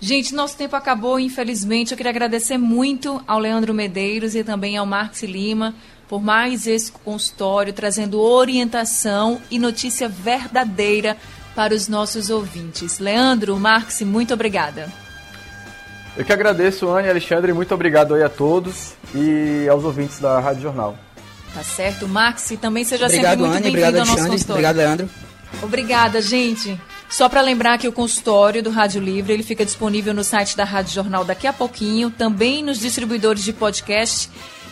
Gente, 0.00 0.34
nosso 0.34 0.56
tempo 0.56 0.76
acabou, 0.76 1.18
infelizmente. 1.18 1.90
Eu 1.90 1.96
queria 1.96 2.10
agradecer 2.10 2.56
muito 2.56 3.22
ao 3.26 3.38
Leandro 3.38 3.74
Medeiros 3.74 4.34
e 4.34 4.44
também 4.44 4.76
ao 4.76 4.86
Marcos 4.86 5.22
Lima 5.22 5.74
por 6.08 6.22
mais 6.22 6.66
esse 6.66 6.90
consultório, 6.90 7.72
trazendo 7.72 8.20
orientação 8.20 9.40
e 9.50 9.58
notícia 9.58 10.08
verdadeira 10.08 11.16
para 11.54 11.74
os 11.74 11.86
nossos 11.86 12.30
ouvintes. 12.30 12.98
Leandro, 12.98 13.56
Marcos, 13.58 14.00
muito 14.02 14.32
obrigada. 14.32 14.90
Eu 16.16 16.24
que 16.24 16.32
agradeço, 16.32 16.88
Anne 16.88 17.06
e 17.06 17.10
Alexandre, 17.10 17.52
muito 17.52 17.72
obrigado 17.74 18.14
aí 18.14 18.22
a 18.22 18.28
todos 18.28 18.94
e 19.14 19.68
aos 19.68 19.84
ouvintes 19.84 20.18
da 20.18 20.40
Rádio 20.40 20.62
Jornal. 20.62 20.96
Tá 21.54 21.62
certo, 21.62 22.08
Max, 22.08 22.52
também 22.60 22.84
seja 22.84 23.06
obrigado, 23.06 23.40
sempre 23.40 23.50
muito 23.50 23.62
bem-vindo 23.62 24.00
ao 24.00 24.06
nosso 24.06 24.26
consultório. 24.26 24.52
Obrigado, 24.52 24.76
Leandro. 24.76 25.10
Obrigada, 25.62 26.20
gente. 26.20 26.80
Só 27.08 27.28
para 27.28 27.40
lembrar 27.40 27.78
que 27.78 27.88
o 27.88 27.92
consultório 27.92 28.62
do 28.62 28.70
Rádio 28.70 29.00
Livre 29.00 29.32
ele 29.32 29.42
fica 29.42 29.64
disponível 29.64 30.12
no 30.12 30.22
site 30.22 30.56
da 30.56 30.64
Rádio 30.64 30.92
Jornal 30.92 31.24
daqui 31.24 31.46
a 31.46 31.52
pouquinho, 31.52 32.10
também 32.10 32.62
nos 32.62 32.78
distribuidores 32.78 33.42
de 33.42 33.52
podcast 33.52 34.30